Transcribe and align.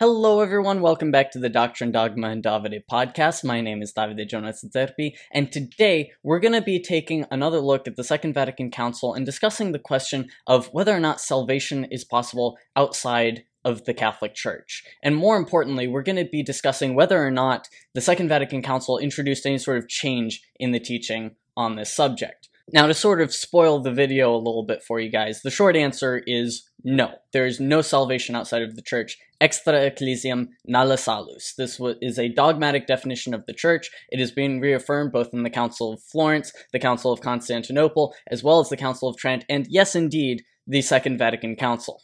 Hello, 0.00 0.40
everyone. 0.40 0.80
Welcome 0.80 1.10
back 1.10 1.32
to 1.32 1.38
the 1.38 1.48
Doctrine, 1.48 1.90
Dogma, 1.90 2.28
and 2.30 2.42
Davide 2.42 2.84
podcast. 2.90 3.42
My 3.44 3.60
name 3.60 3.82
is 3.82 3.92
Davide 3.92 4.28
Jonas 4.28 4.64
Zerpi, 4.64 5.14
and 5.32 5.50
today 5.50 6.12
we're 6.22 6.38
going 6.38 6.54
to 6.54 6.62
be 6.62 6.80
taking 6.80 7.26
another 7.30 7.58
look 7.60 7.88
at 7.88 7.96
the 7.96 8.04
Second 8.04 8.32
Vatican 8.32 8.70
Council 8.70 9.12
and 9.12 9.26
discussing 9.26 9.72
the 9.72 9.78
question 9.78 10.28
of 10.46 10.68
whether 10.68 10.94
or 10.94 11.00
not 11.00 11.20
salvation 11.20 11.84
is 11.90 12.04
possible 12.04 12.56
outside 12.76 13.42
of 13.64 13.84
the 13.84 13.94
Catholic 13.94 14.34
Church. 14.34 14.82
And 15.02 15.16
more 15.16 15.36
importantly, 15.36 15.86
we're 15.86 16.02
going 16.02 16.16
to 16.16 16.30
be 16.30 16.42
discussing 16.42 16.94
whether 16.94 17.24
or 17.24 17.30
not 17.30 17.68
the 17.94 18.00
Second 18.00 18.28
Vatican 18.28 18.62
Council 18.62 18.98
introduced 18.98 19.46
any 19.46 19.58
sort 19.58 19.78
of 19.78 19.88
change 19.88 20.42
in 20.58 20.72
the 20.72 20.80
teaching 20.80 21.36
on 21.56 21.76
this 21.76 21.92
subject. 21.92 22.48
Now, 22.72 22.86
to 22.86 22.94
sort 22.94 23.20
of 23.20 23.34
spoil 23.34 23.80
the 23.80 23.90
video 23.90 24.32
a 24.32 24.38
little 24.38 24.64
bit 24.64 24.84
for 24.84 25.00
you 25.00 25.10
guys, 25.10 25.42
the 25.42 25.50
short 25.50 25.74
answer 25.74 26.22
is 26.24 26.70
no. 26.84 27.14
There 27.32 27.46
is 27.46 27.58
no 27.58 27.82
salvation 27.82 28.36
outside 28.36 28.62
of 28.62 28.76
the 28.76 28.82
church. 28.82 29.18
Extra 29.40 29.74
ecclesiam 29.86 30.50
nulla 30.66 30.96
salus. 30.96 31.54
This 31.58 31.80
is 32.00 32.18
a 32.18 32.28
dogmatic 32.28 32.86
definition 32.86 33.34
of 33.34 33.44
the 33.46 33.54
church. 33.54 33.90
It 34.10 34.20
is 34.20 34.30
being 34.30 34.60
reaffirmed 34.60 35.10
both 35.10 35.34
in 35.34 35.42
the 35.42 35.50
Council 35.50 35.92
of 35.92 36.02
Florence, 36.02 36.52
the 36.72 36.78
Council 36.78 37.10
of 37.10 37.20
Constantinople, 37.20 38.14
as 38.30 38.44
well 38.44 38.60
as 38.60 38.68
the 38.68 38.76
Council 38.76 39.08
of 39.08 39.16
Trent, 39.16 39.44
and 39.48 39.66
yes, 39.68 39.96
indeed, 39.96 40.44
the 40.66 40.82
Second 40.82 41.18
Vatican 41.18 41.56
Council. 41.56 42.00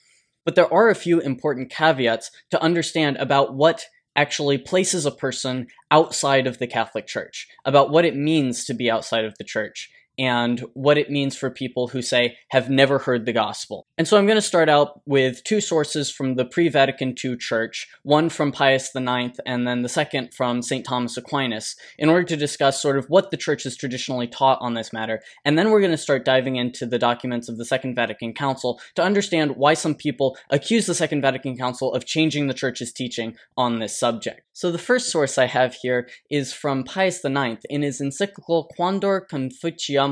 But 0.47 0.55
there 0.55 0.73
are 0.73 0.89
a 0.89 0.95
few 0.95 1.21
important 1.21 1.71
caveats 1.71 2.31
to 2.53 2.63
understand 2.63 3.19
about 3.19 3.55
what 3.55 3.85
actually 4.15 4.57
places 4.57 5.05
a 5.05 5.11
person 5.11 5.67
outside 5.91 6.47
of 6.47 6.59
the 6.59 6.67
Catholic 6.67 7.07
Church, 7.07 7.49
about 7.67 7.91
what 7.91 8.07
it 8.07 8.17
means 8.17 8.65
to 8.65 8.73
be 8.73 8.91
outside 8.91 9.27
of 9.27 9.37
the 9.37 9.45
church 9.45 9.91
and 10.19 10.61
what 10.75 10.99
it 10.99 11.11
means 11.11 11.37
for 11.37 11.51
people 11.51 11.89
who 11.89 12.03
say 12.03 12.37
have 12.51 12.71
never 12.71 12.99
heard 12.99 13.27
the 13.27 13.33
gospel. 13.33 13.87
And 13.99 14.09
so 14.09 14.17
I'm 14.17 14.27
going 14.27 14.37
to 14.37 14.43
start 14.43 14.69
out 14.69 15.01
with 15.07 15.45
two 15.45 15.61
sources 15.61 16.11
from 16.11 16.35
the 16.35 16.45
pre 16.45 16.69
Vatican 16.69 17.15
II 17.23 17.37
church, 17.37 17.87
one 18.03 18.29
from 18.29 18.53
Pius 18.53 18.95
IX 18.95 19.39
and 19.45 19.67
then 19.67 19.83
the 19.83 19.89
second 19.89 20.33
from 20.33 20.63
St. 20.63 20.85
Thomas 20.85 21.17
Aquinas, 21.17 21.77
in 21.99 22.09
order 22.09 22.25
to 22.25 22.37
discuss 22.37 22.81
sort 22.81 22.97
of 22.97 23.07
what 23.09 23.31
the 23.31 23.37
church 23.37 23.65
has 23.65 23.77
traditionally 23.77 24.27
taught 24.27 24.59
on 24.61 24.75
this 24.75 24.93
matter. 24.93 25.21
And 25.45 25.59
then 25.59 25.71
we're 25.71 25.81
going 25.81 25.91
to 25.91 25.99
start 25.99 26.25
diving 26.25 26.57
into 26.57 26.87
the 26.87 26.99
documents 26.99 27.49
of 27.49 27.59
the 27.59 27.65
Second 27.65 27.95
Vatican 27.95 28.33
Council 28.33 28.81
to 28.95 29.03
understand 29.03 29.57
why 29.57 29.75
some 29.75 29.95
people 29.95 30.37
accuse 30.51 30.87
the 30.87 30.95
Second 30.95 31.21
Vatican 31.23 31.57
Council 31.57 31.93
of 31.93 32.07
changing 32.07 32.47
the 32.47 32.55
church's 32.55 32.93
teaching 32.93 33.37
on 33.57 33.79
this 33.79 33.99
subject. 33.99 34.43
So 34.53 34.71
the 34.71 34.79
first 34.79 35.11
source 35.11 35.37
I 35.37 35.47
have 35.47 35.75
here 35.75 36.09
is 36.31 36.53
from 36.53 36.85
Pius 36.85 37.23
IX 37.23 37.63
in 37.69 37.83
his 37.83 38.01
encyclical 38.01 38.71
Quanto 38.75 39.21
Conficiamur 39.21 40.06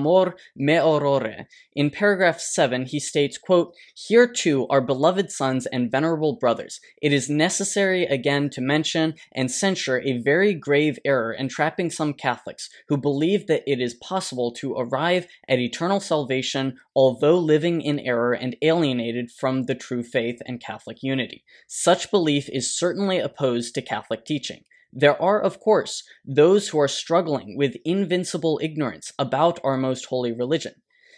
In 1.75 1.91
paragraph 1.91 2.41
7, 2.41 2.87
he 2.87 2.99
states, 2.99 3.39
quote, 3.39 3.75
Here 3.95 4.27
too 4.27 4.67
are 4.69 4.81
beloved 4.81 5.31
sons 5.31 5.67
and 5.67 5.91
venerable 5.91 6.37
brothers. 6.37 6.81
It 7.01 7.13
is 7.13 7.29
necessary 7.29 8.05
again 8.07 8.51
to 8.51 8.61
mention 8.61 9.15
and 9.33 9.51
censure 9.51 10.01
a 10.01 10.21
very 10.21 10.55
grave 10.55 10.99
error 11.05 11.33
entrapping 11.33 11.91
some 11.91 12.15
Catholics 12.15 12.69
who 12.89 12.97
believe 12.97 13.47
that 13.47 13.63
it 13.71 13.81
is 13.81 13.95
possible 13.95 14.53
to 14.53 14.75
arrive 14.75 15.27
at 15.49 15.59
eternal 15.59 16.01
salvation 16.01 16.79
although 16.95 17.39
living 17.39 17.81
in 17.81 17.99
error 17.99 18.33
and 18.33 18.57
alienated 18.63 19.31
from 19.31 19.65
the 19.65 19.75
true 19.75 20.03
faith 20.03 20.41
and 20.47 20.61
Catholic 20.61 21.03
unity. 21.03 21.45
Such 21.67 22.11
belief 22.11 22.49
is 22.49 22.77
certainly 22.77 23.19
opposed 23.19 23.75
to 23.75 23.83
Catholic 23.83 24.25
teaching. 24.25 24.65
There 24.97 25.21
are, 25.21 25.43
of 25.43 25.59
course, 25.59 26.05
those 26.25 26.69
who 26.69 26.79
are 26.79 26.87
struggling 26.87 27.57
with 27.57 27.75
invincible 27.85 28.61
ignorance 28.63 29.13
about 29.19 29.59
our 29.65 29.77
most 29.77 30.05
holy 30.07 30.31
religion, 30.31 30.75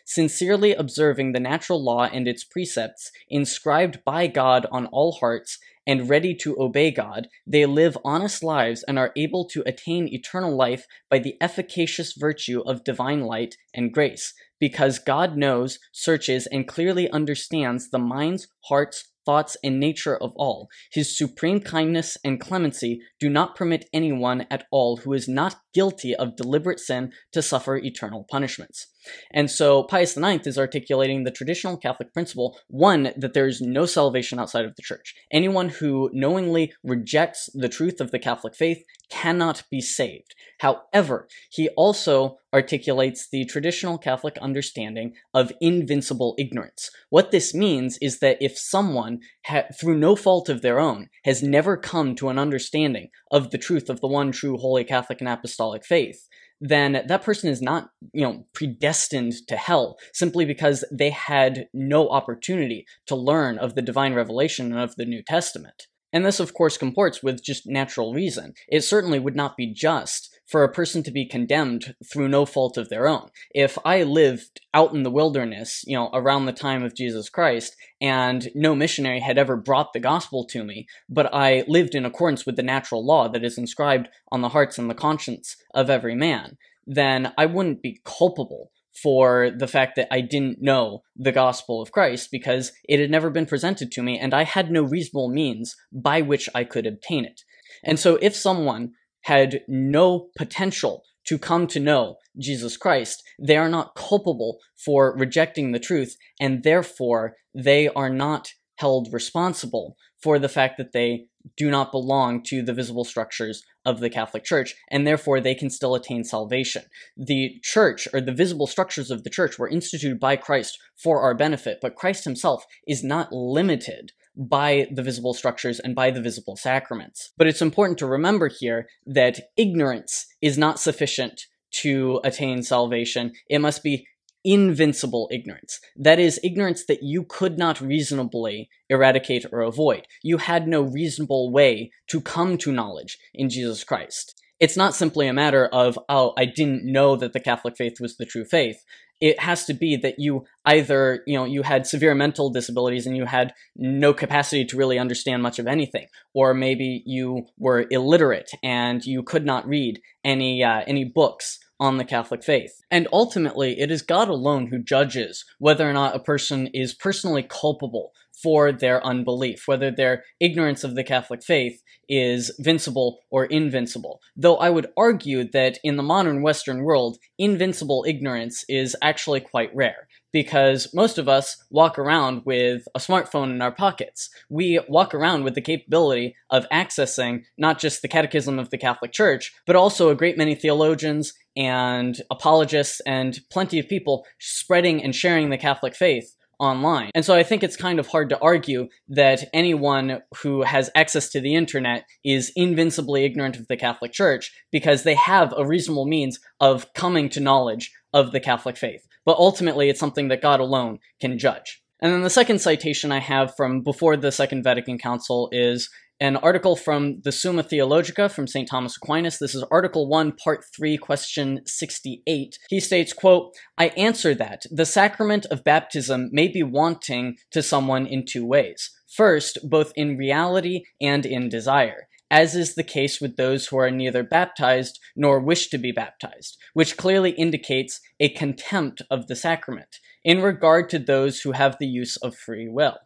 sincerely 0.06 0.74
observing 0.74 1.33
the 1.33 1.41
natural 1.41 1.84
law 1.84 2.05
and 2.05 2.27
its 2.27 2.42
precepts 2.42 3.11
inscribed 3.28 4.02
by 4.02 4.28
God 4.28 4.67
on 4.73 4.86
all 4.86 5.12
hearts 5.12 5.58
and 5.86 6.08
ready 6.08 6.34
to 6.34 6.58
obey 6.58 6.90
God, 6.90 7.28
they 7.46 7.67
live 7.67 7.98
honest 8.02 8.42
lives 8.42 8.83
and 8.89 8.98
are 8.98 9.12
able 9.14 9.45
to 9.48 9.62
attain 9.67 10.08
eternal 10.08 10.56
life 10.56 10.86
by 11.11 11.18
the 11.18 11.36
efficacious 11.39 12.14
virtue 12.14 12.62
of 12.67 12.83
divine 12.83 13.20
light 13.20 13.56
and 13.74 13.92
grace, 13.92 14.33
because 14.58 14.98
God 14.98 15.36
knows, 15.36 15.78
searches, 15.92 16.46
and 16.46 16.67
clearly 16.67 17.11
understands 17.11 17.90
the 17.90 17.98
minds, 17.98 18.48
hearts, 18.64 19.12
thoughts, 19.27 19.57
and 19.63 19.79
nature 19.79 20.17
of 20.17 20.33
all. 20.37 20.69
His 20.91 21.19
supreme 21.19 21.61
kindness 21.61 22.17
and 22.25 22.41
clemency 22.41 23.01
do 23.20 23.29
not 23.29 23.57
permit 23.57 23.89
anyone 23.92 24.47
at 24.51 24.64
all 24.70 24.98
who 24.98 25.13
is 25.13 25.29
not 25.29 25.57
guilty 25.75 26.14
of 26.14 26.37
deliberate 26.37 26.81
sin 26.81 27.13
to 27.33 27.42
suffer 27.42 27.77
eternal 27.77 28.25
punishments. 28.31 28.87
And 29.33 29.50
so 29.50 29.84
Pius 29.84 30.17
IX 30.17 30.46
is 30.46 30.58
articulating 30.58 31.24
the 31.24 31.30
traditional 31.30 31.77
Catholic 31.77 32.12
principle 32.12 32.58
one, 32.68 33.12
that 33.17 33.34
there 33.34 33.46
is 33.46 33.61
no 33.61 33.86
salvation 33.86 34.39
outside 34.39 34.64
of 34.64 34.77
the 34.77 34.83
church. 34.83 35.14
Anyone 35.33 35.68
who 35.68 36.11
knowingly 36.12 36.72
rejects 36.83 37.50
the 37.55 37.68
truth 37.68 38.00
of 38.00 38.11
the 38.11 38.18
Catholic 38.18 38.55
faith 38.55 38.84
cannot 39.11 39.62
be 39.70 39.80
saved. 39.80 40.34
However, 40.61 41.28
he 41.50 41.68
also 41.70 42.39
articulates 42.52 43.28
the 43.28 43.45
traditional 43.45 43.98
Catholic 43.98 44.39
understanding 44.39 45.12
of 45.34 45.52
invincible 45.61 46.34
ignorance. 46.39 46.90
What 47.11 47.30
this 47.30 47.55
means 47.55 47.98
is 48.00 48.20
that 48.20 48.39
if 48.40 48.58
someone, 48.58 49.20
ha- 49.45 49.66
through 49.78 49.98
no 49.98 50.16
fault 50.16 50.48
of 50.48 50.62
their 50.62 50.80
own, 50.80 51.08
has 51.24 51.42
never 51.42 51.77
come 51.77 52.14
to 52.16 52.30
an 52.30 52.39
understanding 52.39 53.08
of 53.30 53.50
the 53.50 53.58
truth 53.58 53.90
of 53.90 54.00
the 54.00 54.08
one 54.08 54.33
true 54.33 54.56
Holy 54.56 54.84
Catholic 54.84 55.20
and 55.20 55.28
Apostolic 55.28 55.84
faith, 55.84 56.27
then 56.61 57.05
that 57.06 57.22
person 57.22 57.50
is 57.50 57.61
not, 57.61 57.90
you 58.12 58.22
know, 58.22 58.46
predestined 58.55 59.34
to 59.48 59.56
hell 59.56 59.96
simply 60.12 60.44
because 60.44 60.84
they 60.90 61.11
had 61.11 61.68
no 61.74 62.08
opportunity 62.08 62.86
to 63.06 63.14
learn 63.14 63.58
of 63.58 63.74
the 63.74 63.83
divine 63.83 64.14
revelation 64.14 64.72
and 64.72 64.80
of 64.80 64.96
the 64.96 65.05
New 65.05 65.22
Testament. 65.22 65.86
And 66.12 66.24
this, 66.24 66.40
of 66.40 66.55
course, 66.55 66.78
comports 66.78 67.22
with 67.22 67.45
just 67.45 67.66
natural 67.66 68.14
reason. 68.14 68.55
It 68.68 68.83
certainly 68.83 69.18
would 69.18 69.36
not 69.36 69.56
be 69.56 69.72
just 69.72 70.36
for 70.46 70.62
a 70.62 70.73
person 70.73 71.02
to 71.02 71.11
be 71.11 71.27
condemned 71.27 71.95
through 72.11 72.29
no 72.29 72.46
fault 72.46 72.77
of 72.77 72.89
their 72.89 73.08
own. 73.08 73.29
If 73.55 73.77
I 73.84 74.05
lived 74.05 74.61
out 74.73 74.95
in 74.95 75.02
the 75.02 75.11
wilderness, 75.11 75.83
you 75.86 75.96
know, 75.96 76.11
around 76.12 76.46
the 76.46 76.52
time 76.52 76.84
of 76.84 76.95
Jesus 76.95 77.29
Christ, 77.29 77.74
and 78.01 78.48
no 78.55 78.74
missionary 78.74 79.20
had 79.20 79.39
ever 79.39 79.57
brought 79.57 79.92
the 79.92 80.01
gospel 80.01 80.46
to 80.46 80.62
me, 80.62 80.86
but 81.08 81.33
I 81.34 81.64
lived 81.67 81.95
in 81.95 82.05
accordance 82.05 82.46
with 82.46 82.57
the 82.57 82.62
natural 82.62 83.05
law 83.05 83.29
that 83.29 83.45
is 83.45 83.58
inscribed 83.58 84.08
on 84.30 84.40
the 84.40 84.51
hearts 84.51 84.79
and 84.79 84.89
the 84.89 84.95
conscience 84.95 85.57
of 85.74 85.90
every 85.90 86.14
man, 86.14 86.57
then 86.86 87.33
I 87.36 87.46
wouldn't 87.46 87.83
be 87.83 88.01
culpable 88.05 88.70
for 89.02 89.51
the 89.51 89.67
fact 89.67 89.96
that 89.96 90.08
I 90.11 90.20
didn't 90.20 90.63
know 90.63 91.02
the 91.17 91.33
gospel 91.33 91.83
of 91.83 91.92
Christ 91.92 92.30
because 92.30 92.73
it 92.89 92.98
had 92.98 93.11
never 93.11 93.28
been 93.28 93.46
presented 93.46 93.92
to 93.92 94.02
me 94.02 94.18
and 94.18 94.33
I 94.33 94.45
had 94.45 94.70
no 94.70 94.83
reasonable 94.83 95.28
means 95.28 95.77
by 95.92 96.23
which 96.23 96.48
I 96.55 96.64
could 96.64 96.86
obtain 96.86 97.24
it. 97.24 97.42
And 97.84 97.98
so 97.98 98.18
if 98.23 98.34
someone 98.34 98.92
had 99.27 99.61
no 99.67 100.29
potential 100.37 101.03
to 101.25 101.37
come 101.37 101.67
to 101.67 101.81
know 101.81 102.17
Jesus 102.39 102.77
Christ, 102.77 103.25
they 103.41 103.57
are 103.57 103.69
not 103.69 103.97
culpable 103.97 104.59
for 104.77 105.17
rejecting 105.19 105.73
the 105.73 105.81
truth, 105.81 106.17
and 106.39 106.63
therefore 106.63 107.35
they 107.53 107.89
are 107.89 108.09
not 108.09 108.53
held 108.77 109.13
responsible 109.13 109.97
for 110.23 110.39
the 110.39 110.48
fact 110.48 110.77
that 110.79 110.92
they 110.92 111.27
do 111.57 111.73
not 111.73 111.91
belong 111.91 112.41
to 112.45 112.63
the 112.63 112.73
visible 112.73 113.05
structures 113.05 113.64
of 113.85 113.98
the 113.98 114.11
Catholic 114.11 114.45
Church, 114.45 114.77
and 114.92 115.05
therefore 115.05 115.41
they 115.41 115.57
can 115.57 115.70
still 115.70 115.97
attain 115.97 116.23
salvation. 116.23 116.85
The 117.17 117.58
church, 117.64 118.07
or 118.13 118.20
the 118.20 118.33
visible 118.33 118.69
structures 118.69 119.11
of 119.11 119.25
the 119.25 119.31
church, 119.31 119.58
were 119.58 119.69
instituted 119.69 120.20
by 120.20 120.37
Christ 120.37 120.79
for 120.97 121.20
our 121.23 121.35
benefit, 121.35 121.79
but 121.83 121.97
Christ 121.97 122.23
himself 122.25 122.64
is 122.87 123.03
not 123.03 123.33
limited 123.33 124.13
by 124.36 124.86
the 124.92 125.02
visible 125.02 125.35
structures 125.35 125.80
and 125.80 125.95
by 125.95 126.11
the 126.11 126.20
visible 126.20 126.57
sacraments. 126.57 127.33
But 127.39 127.47
it's 127.47 127.63
important 127.63 127.98
to 127.98 128.06
remember 128.06 128.49
here 128.49 128.88
that 129.06 129.41
ignorance 129.56 130.26
is 130.43 130.58
not 130.58 130.78
sufficient 130.78 131.43
to 131.82 132.20
attain 132.25 132.62
salvation. 132.62 133.32
It 133.49 133.60
must 133.60 133.82
be 133.82 134.06
invincible 134.44 135.28
ignorance. 135.32 135.81
That 135.96 136.20
is, 136.20 136.38
ignorance 136.44 136.84
that 136.87 137.02
you 137.02 137.25
could 137.25 137.58
not 137.58 137.81
reasonably 137.81 138.69
eradicate 138.88 139.44
or 139.50 139.60
avoid. 139.62 140.06
You 140.22 140.38
had 140.38 140.69
no 140.69 140.82
reasonable 140.82 141.50
way 141.50 141.90
to 142.08 142.20
come 142.20 142.56
to 142.58 142.70
knowledge 142.70 143.19
in 143.34 143.50
Jesus 143.50 143.82
Christ. 143.82 144.40
It's 144.60 144.76
not 144.76 144.94
simply 144.94 145.26
a 145.26 145.34
matter 145.34 145.66
of, 145.66 145.99
oh, 146.08 146.32
I 146.38 146.46
didn't 146.46 146.90
know 146.90 147.16
that 147.16 147.32
the 147.32 147.40
Catholic 147.40 147.76
faith 147.76 148.00
was 148.00 148.16
the 148.16 148.25
true 148.25 148.44
faith. 148.44 148.84
It 149.20 149.40
has 149.40 149.64
to 149.64 149.74
be 149.74 149.96
that 149.96 150.18
you 150.18 150.44
either, 150.64 151.22
you 151.26 151.36
know, 151.36 151.44
you 151.44 151.62
had 151.62 151.86
severe 151.86 152.14
mental 152.14 152.50
disabilities 152.50 153.06
and 153.06 153.16
you 153.16 153.24
had 153.24 153.54
no 153.74 154.12
capacity 154.12 154.64
to 154.66 154.76
really 154.76 154.98
understand 154.98 155.42
much 155.42 155.58
of 155.58 155.66
anything, 155.66 156.06
or 156.34 156.54
maybe 156.54 157.02
you 157.06 157.46
were 157.58 157.86
illiterate 157.90 158.50
and 158.62 159.04
you 159.04 159.22
could 159.22 159.46
not 159.46 159.66
read 159.66 160.00
any 160.24 160.62
uh, 160.62 160.82
any 160.86 161.04
books 161.04 161.58
on 161.78 161.98
the 161.98 162.04
Catholic 162.04 162.42
faith. 162.42 162.82
And 162.90 163.06
ultimately, 163.12 163.78
it 163.80 163.90
is 163.90 164.02
God 164.02 164.28
alone 164.28 164.68
who 164.68 164.78
judges 164.78 165.44
whether 165.58 165.88
or 165.88 165.92
not 165.92 166.16
a 166.16 166.20
person 166.20 166.69
is 166.69 166.94
personally 166.94 167.42
culpable 167.42 168.12
for 168.42 168.72
their 168.72 169.04
unbelief, 169.04 169.62
whether 169.66 169.90
their 169.90 170.24
ignorance 170.40 170.84
of 170.84 170.94
the 170.94 171.04
Catholic 171.04 171.42
faith 171.42 171.82
is 172.08 172.52
vincible 172.62 173.16
or 173.30 173.46
invincible. 173.46 174.20
Though 174.36 174.56
I 174.56 174.70
would 174.70 174.88
argue 174.96 175.44
that 175.50 175.78
in 175.82 175.96
the 175.96 176.02
modern 176.02 176.42
Western 176.42 176.82
world, 176.82 177.18
invincible 177.38 178.04
ignorance 178.06 178.64
is 178.68 178.96
actually 179.02 179.40
quite 179.40 179.74
rare 179.74 180.08
because 180.32 180.92
most 180.92 181.16
of 181.16 181.28
us 181.30 181.64
walk 181.70 181.98
around 181.98 182.42
with 182.44 182.86
a 182.94 182.98
smartphone 182.98 183.50
in 183.50 183.62
our 183.62 183.72
pockets. 183.72 184.28
We 184.50 184.78
walk 184.86 185.14
around 185.14 185.44
with 185.44 185.54
the 185.54 185.62
capability 185.62 186.36
of 186.50 186.68
accessing 186.70 187.44
not 187.56 187.78
just 187.78 188.02
the 188.02 188.08
Catechism 188.08 188.58
of 188.58 188.68
the 188.68 188.78
Catholic 188.78 189.12
Church, 189.12 189.54
but 189.66 189.76
also 189.76 190.10
a 190.10 190.14
great 190.14 190.36
many 190.36 190.54
theologians 190.54 191.32
and 191.56 192.20
apologists 192.30 193.00
and 193.06 193.40
plenty 193.50 193.78
of 193.78 193.88
people 193.88 194.26
spreading 194.38 195.02
and 195.02 195.14
sharing 195.14 195.48
the 195.48 195.56
Catholic 195.56 195.94
faith 195.94 196.35
online. 196.58 197.11
And 197.14 197.25
so 197.25 197.35
I 197.35 197.43
think 197.43 197.62
it's 197.62 197.76
kind 197.76 197.99
of 197.99 198.06
hard 198.06 198.29
to 198.31 198.41
argue 198.41 198.88
that 199.08 199.44
anyone 199.53 200.23
who 200.43 200.62
has 200.62 200.91
access 200.94 201.29
to 201.31 201.41
the 201.41 201.55
internet 201.55 202.05
is 202.25 202.53
invincibly 202.56 203.25
ignorant 203.25 203.56
of 203.56 203.69
the 203.69 203.76
Catholic 203.76 204.12
Church 204.12 204.53
because 204.73 205.03
they 205.03 205.14
have 205.14 205.53
a 205.56 205.67
reasonable 205.67 206.06
means 206.06 206.41
of 206.61 206.93
coming 206.94 207.29
to 207.31 207.41
knowledge 207.41 207.93
of 208.12 208.32
the 208.32 208.41
Catholic 208.41 208.76
faith. 208.76 209.06
But 209.25 209.37
ultimately, 209.38 209.88
it's 209.88 210.00
something 210.00 210.29
that 210.29 210.43
God 210.43 210.61
alone 210.61 211.00
can 211.20 211.38
judge. 211.38 211.82
And 212.00 212.12
then 212.12 212.23
the 212.23 212.31
second 212.31 212.61
citation 212.61 213.11
I 213.11 213.20
have 213.20 213.56
from 213.56 213.81
before 213.81 214.17
the 214.17 214.31
Second 214.31 214.62
Vatican 214.62 214.99
Council 214.99 215.49
is 215.50 215.88
an 216.18 216.36
article 216.36 216.76
from 216.76 217.20
the 217.24 217.32
Summa 217.32 217.62
Theologica 217.62 218.28
from 218.28 218.46
St. 218.46 218.68
Thomas 218.68 218.96
Aquinas. 218.96 219.38
This 219.38 219.54
is 219.54 219.64
Article 219.70 220.08
1, 220.08 220.32
Part 220.32 220.64
3, 220.74 220.96
Question 220.96 221.60
68. 221.66 222.58
He 222.70 222.80
states, 222.80 223.12
quote, 223.12 223.54
I 223.76 223.88
answer 223.88 224.34
that 224.34 224.62
the 224.70 224.86
sacrament 224.86 225.46
of 225.50 225.64
baptism 225.64 226.30
may 226.32 226.48
be 226.48 226.62
wanting 226.62 227.36
to 227.50 227.62
someone 227.62 228.06
in 228.06 228.24
two 228.24 228.46
ways. 228.46 228.90
First, 229.06 229.58
both 229.68 229.92
in 229.94 230.16
reality 230.16 230.84
and 231.00 231.26
in 231.26 231.48
desire 231.48 232.08
as 232.30 232.56
is 232.56 232.74
the 232.74 232.82
case 232.82 233.20
with 233.20 233.36
those 233.36 233.66
who 233.66 233.78
are 233.78 233.90
neither 233.90 234.22
baptized 234.22 234.98
nor 235.14 235.38
wish 235.38 235.69
to 235.69 235.78
be 235.78 235.92
baptized, 235.92 236.58
which 236.74 236.96
clearly 236.96 237.30
indicates 237.30 238.00
a 238.19 238.28
contempt 238.30 239.02
of 239.10 239.28
the 239.28 239.36
sacrament 239.36 239.98
in 240.24 240.42
regard 240.42 240.88
to 240.90 240.98
those 240.98 241.40
who 241.40 241.52
have 241.52 241.76
the 241.78 241.86
use 241.86 242.16
of 242.16 242.34
free 242.34 242.69
will. 242.69 242.98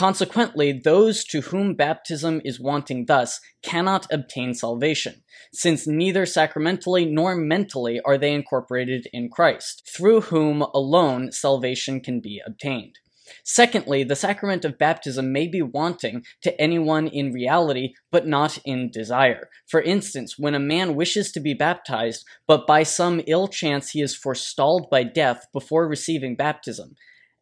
Consequently, 0.00 0.72
those 0.72 1.24
to 1.24 1.42
whom 1.42 1.74
baptism 1.74 2.40
is 2.42 2.58
wanting 2.58 3.04
thus 3.04 3.38
cannot 3.62 4.10
obtain 4.10 4.54
salvation, 4.54 5.22
since 5.52 5.86
neither 5.86 6.24
sacramentally 6.24 7.04
nor 7.04 7.36
mentally 7.36 8.00
are 8.06 8.16
they 8.16 8.32
incorporated 8.32 9.08
in 9.12 9.28
Christ, 9.28 9.86
through 9.94 10.22
whom 10.22 10.62
alone 10.62 11.32
salvation 11.32 12.00
can 12.00 12.18
be 12.18 12.40
obtained. 12.46 12.98
Secondly, 13.44 14.02
the 14.02 14.16
sacrament 14.16 14.64
of 14.64 14.78
baptism 14.78 15.32
may 15.32 15.46
be 15.46 15.60
wanting 15.60 16.24
to 16.44 16.58
anyone 16.58 17.06
in 17.06 17.30
reality, 17.30 17.92
but 18.10 18.26
not 18.26 18.56
in 18.64 18.90
desire. 18.90 19.50
For 19.66 19.82
instance, 19.82 20.38
when 20.38 20.54
a 20.54 20.58
man 20.58 20.94
wishes 20.94 21.30
to 21.32 21.40
be 21.40 21.52
baptized, 21.52 22.24
but 22.46 22.66
by 22.66 22.84
some 22.84 23.20
ill 23.26 23.48
chance 23.48 23.90
he 23.90 24.00
is 24.00 24.16
forestalled 24.16 24.88
by 24.88 25.02
death 25.02 25.46
before 25.52 25.86
receiving 25.86 26.36
baptism, 26.36 26.96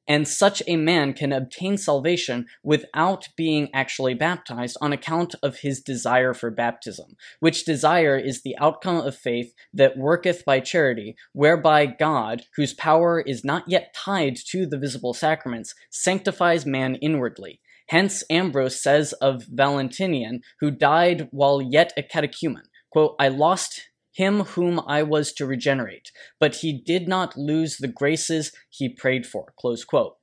and 0.09 0.27
such 0.27 0.63
a 0.67 0.77
man 0.77 1.13
can 1.13 1.33
obtain 1.33 1.77
salvation 1.77 2.47
without 2.63 3.29
being 3.37 3.69
actually 3.75 4.15
baptized 4.15 4.77
on 4.81 4.93
account 4.93 5.35
of 5.43 5.59
his 5.59 5.81
desire 5.81 6.33
for 6.33 6.51
baptism, 6.51 7.15
which 7.41 7.67
desire 7.67 8.17
is 8.17 8.43
the 8.43 8.57
outcome 8.59 8.97
of 8.97 9.15
faith 9.15 9.53
that 9.73 9.99
worketh 9.99 10.45
by 10.47 10.59
charity, 10.59 11.15
whereby 11.33 11.85
God, 11.85 12.43
whose 12.57 12.73
power 12.73 13.21
is 13.21 13.45
not 13.45 13.69
yet 13.69 13.95
tied 13.95 14.37
to 14.49 14.65
the 14.65 14.79
visible 14.79 15.13
sacraments, 15.13 15.75
sanctifies 15.91 16.65
man 16.65 16.95
inwardly. 16.97 17.61
Hence, 17.89 18.25
Ambrose 18.31 18.83
says 18.83 19.13
of 19.15 19.45
Valentinian, 19.45 20.43
who 20.61 20.71
died 20.71 21.29
while 21.31 21.61
yet 21.63 21.93
a 21.97 22.03
catechumen, 22.03 22.65
quote, 22.91 23.15
I 23.19 23.29
lost 23.29 23.88
him 24.19 24.41
whom 24.41 24.81
I 24.81 25.05
was 25.05 25.32
to 25.35 25.47
regenerate, 25.47 26.11
but 26.41 26.56
he 26.56 26.73
did 26.73 27.06
not 27.06 27.37
lose 27.37 27.76
the 27.76 27.87
graces 27.87 28.50
he 28.69 28.88
prayed 28.88 29.25
for. 29.25 29.55
Close 29.56 29.85
quote. 29.85 30.17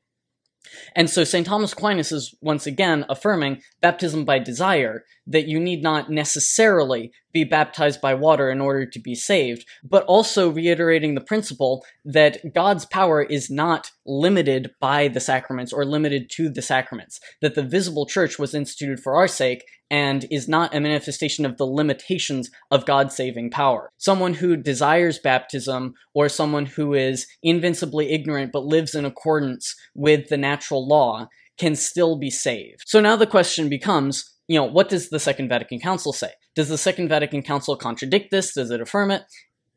And 0.95 1.09
so 1.09 1.23
St. 1.23 1.47
Thomas 1.47 1.71
Aquinas 1.71 2.11
is 2.11 2.35
once 2.41 2.67
again 2.67 3.05
affirming 3.07 3.61
baptism 3.81 4.25
by 4.25 4.39
desire, 4.39 5.05
that 5.25 5.47
you 5.47 5.61
need 5.61 5.81
not 5.81 6.09
necessarily 6.09 7.13
be 7.35 7.43
baptized 7.43 7.99
by 7.99 8.13
water 8.13 8.49
in 8.49 8.61
order 8.61 8.85
to 8.85 8.99
be 8.99 9.13
saved, 9.13 9.65
but 9.83 10.05
also 10.05 10.49
reiterating 10.49 11.13
the 11.13 11.21
principle 11.21 11.85
that 12.05 12.53
God's 12.55 12.85
power 12.85 13.21
is 13.21 13.51
not 13.51 13.91
limited 14.05 14.71
by 14.79 15.09
the 15.09 15.19
sacraments 15.19 15.73
or 15.73 15.83
limited 15.83 16.29
to 16.31 16.49
the 16.49 16.61
sacraments, 16.61 17.19
that 17.41 17.53
the 17.53 17.61
visible 17.61 18.05
church 18.05 18.39
was 18.39 18.55
instituted 18.55 19.01
for 19.01 19.15
our 19.15 19.27
sake 19.27 19.65
and 19.91 20.25
is 20.31 20.47
not 20.47 20.73
a 20.73 20.79
manifestation 20.79 21.45
of 21.45 21.57
the 21.57 21.65
limitations 21.65 22.49
of 22.71 22.85
God's 22.85 23.15
saving 23.15 23.51
power. 23.51 23.91
Someone 23.97 24.35
who 24.35 24.55
desires 24.55 25.19
baptism 25.19 25.93
or 26.13 26.29
someone 26.29 26.65
who 26.65 26.93
is 26.93 27.27
invincibly 27.43 28.11
ignorant 28.13 28.53
but 28.53 28.65
lives 28.65 28.95
in 28.95 29.03
accordance 29.03 29.75
with 29.93 30.29
the 30.29 30.37
natural 30.37 30.87
law 30.87 31.27
can 31.57 31.75
still 31.75 32.17
be 32.17 32.29
saved. 32.29 32.83
So 32.85 33.01
now 33.01 33.17
the 33.17 33.27
question 33.27 33.67
becomes, 33.67 34.34
you 34.47 34.59
know, 34.59 34.65
what 34.65 34.89
does 34.89 35.09
the 35.09 35.19
Second 35.19 35.49
Vatican 35.49 35.79
Council 35.79 36.13
say? 36.13 36.31
Does 36.55 36.69
the 36.69 36.77
Second 36.77 37.09
Vatican 37.09 37.41
Council 37.41 37.75
contradict 37.75 38.31
this? 38.31 38.53
Does 38.53 38.71
it 38.71 38.81
affirm 38.81 39.11
it? 39.11 39.23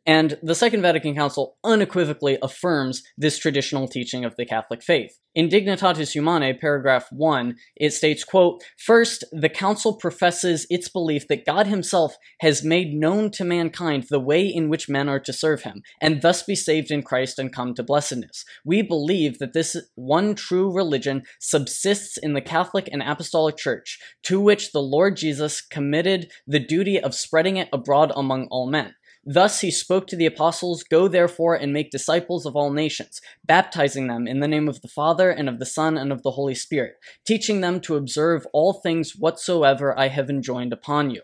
And 0.08 0.38
the 0.42 0.54
Second 0.54 0.80
Vatican 0.80 1.14
Council 1.14 1.58
unequivocally 1.62 2.38
affirms 2.40 3.02
this 3.18 3.36
traditional 3.36 3.86
teaching 3.86 4.24
of 4.24 4.34
the 4.36 4.46
Catholic 4.46 4.82
faith. 4.82 5.18
In 5.34 5.50
Dignitatis 5.50 6.12
Humanae, 6.12 6.54
paragraph 6.54 7.08
1, 7.12 7.54
it 7.76 7.92
states, 7.92 8.24
quote, 8.24 8.64
First, 8.78 9.22
the 9.32 9.50
Council 9.50 9.94
professes 9.94 10.66
its 10.70 10.88
belief 10.88 11.28
that 11.28 11.44
God 11.44 11.66
himself 11.66 12.16
has 12.40 12.64
made 12.64 12.94
known 12.94 13.30
to 13.32 13.44
mankind 13.44 14.06
the 14.08 14.18
way 14.18 14.46
in 14.46 14.70
which 14.70 14.88
men 14.88 15.10
are 15.10 15.20
to 15.20 15.32
serve 15.32 15.64
him, 15.64 15.82
and 16.00 16.22
thus 16.22 16.42
be 16.42 16.54
saved 16.54 16.90
in 16.90 17.02
Christ 17.02 17.38
and 17.38 17.52
come 17.52 17.74
to 17.74 17.82
blessedness. 17.82 18.46
We 18.64 18.80
believe 18.80 19.38
that 19.40 19.52
this 19.52 19.76
one 19.94 20.34
true 20.34 20.74
religion 20.74 21.24
subsists 21.38 22.16
in 22.16 22.32
the 22.32 22.40
Catholic 22.40 22.88
and 22.90 23.02
Apostolic 23.02 23.58
Church, 23.58 23.98
to 24.22 24.40
which 24.40 24.72
the 24.72 24.80
Lord 24.80 25.18
Jesus 25.18 25.60
committed 25.60 26.32
the 26.46 26.58
duty 26.58 26.98
of 26.98 27.14
spreading 27.14 27.58
it 27.58 27.68
abroad 27.74 28.10
among 28.16 28.46
all 28.50 28.70
men. 28.70 28.94
Thus 29.30 29.60
he 29.60 29.70
spoke 29.70 30.06
to 30.06 30.16
the 30.16 30.24
apostles, 30.24 30.82
Go 30.82 31.06
therefore 31.06 31.54
and 31.54 31.70
make 31.70 31.90
disciples 31.90 32.46
of 32.46 32.56
all 32.56 32.70
nations, 32.70 33.20
baptizing 33.44 34.06
them 34.06 34.26
in 34.26 34.40
the 34.40 34.48
name 34.48 34.70
of 34.70 34.80
the 34.80 34.88
Father, 34.88 35.30
and 35.30 35.50
of 35.50 35.58
the 35.58 35.66
Son, 35.66 35.98
and 35.98 36.10
of 36.10 36.22
the 36.22 36.30
Holy 36.30 36.54
Spirit, 36.54 36.94
teaching 37.26 37.60
them 37.60 37.78
to 37.82 37.96
observe 37.96 38.46
all 38.54 38.72
things 38.72 39.16
whatsoever 39.16 39.96
I 39.98 40.08
have 40.08 40.30
enjoined 40.30 40.72
upon 40.72 41.10
you. 41.10 41.20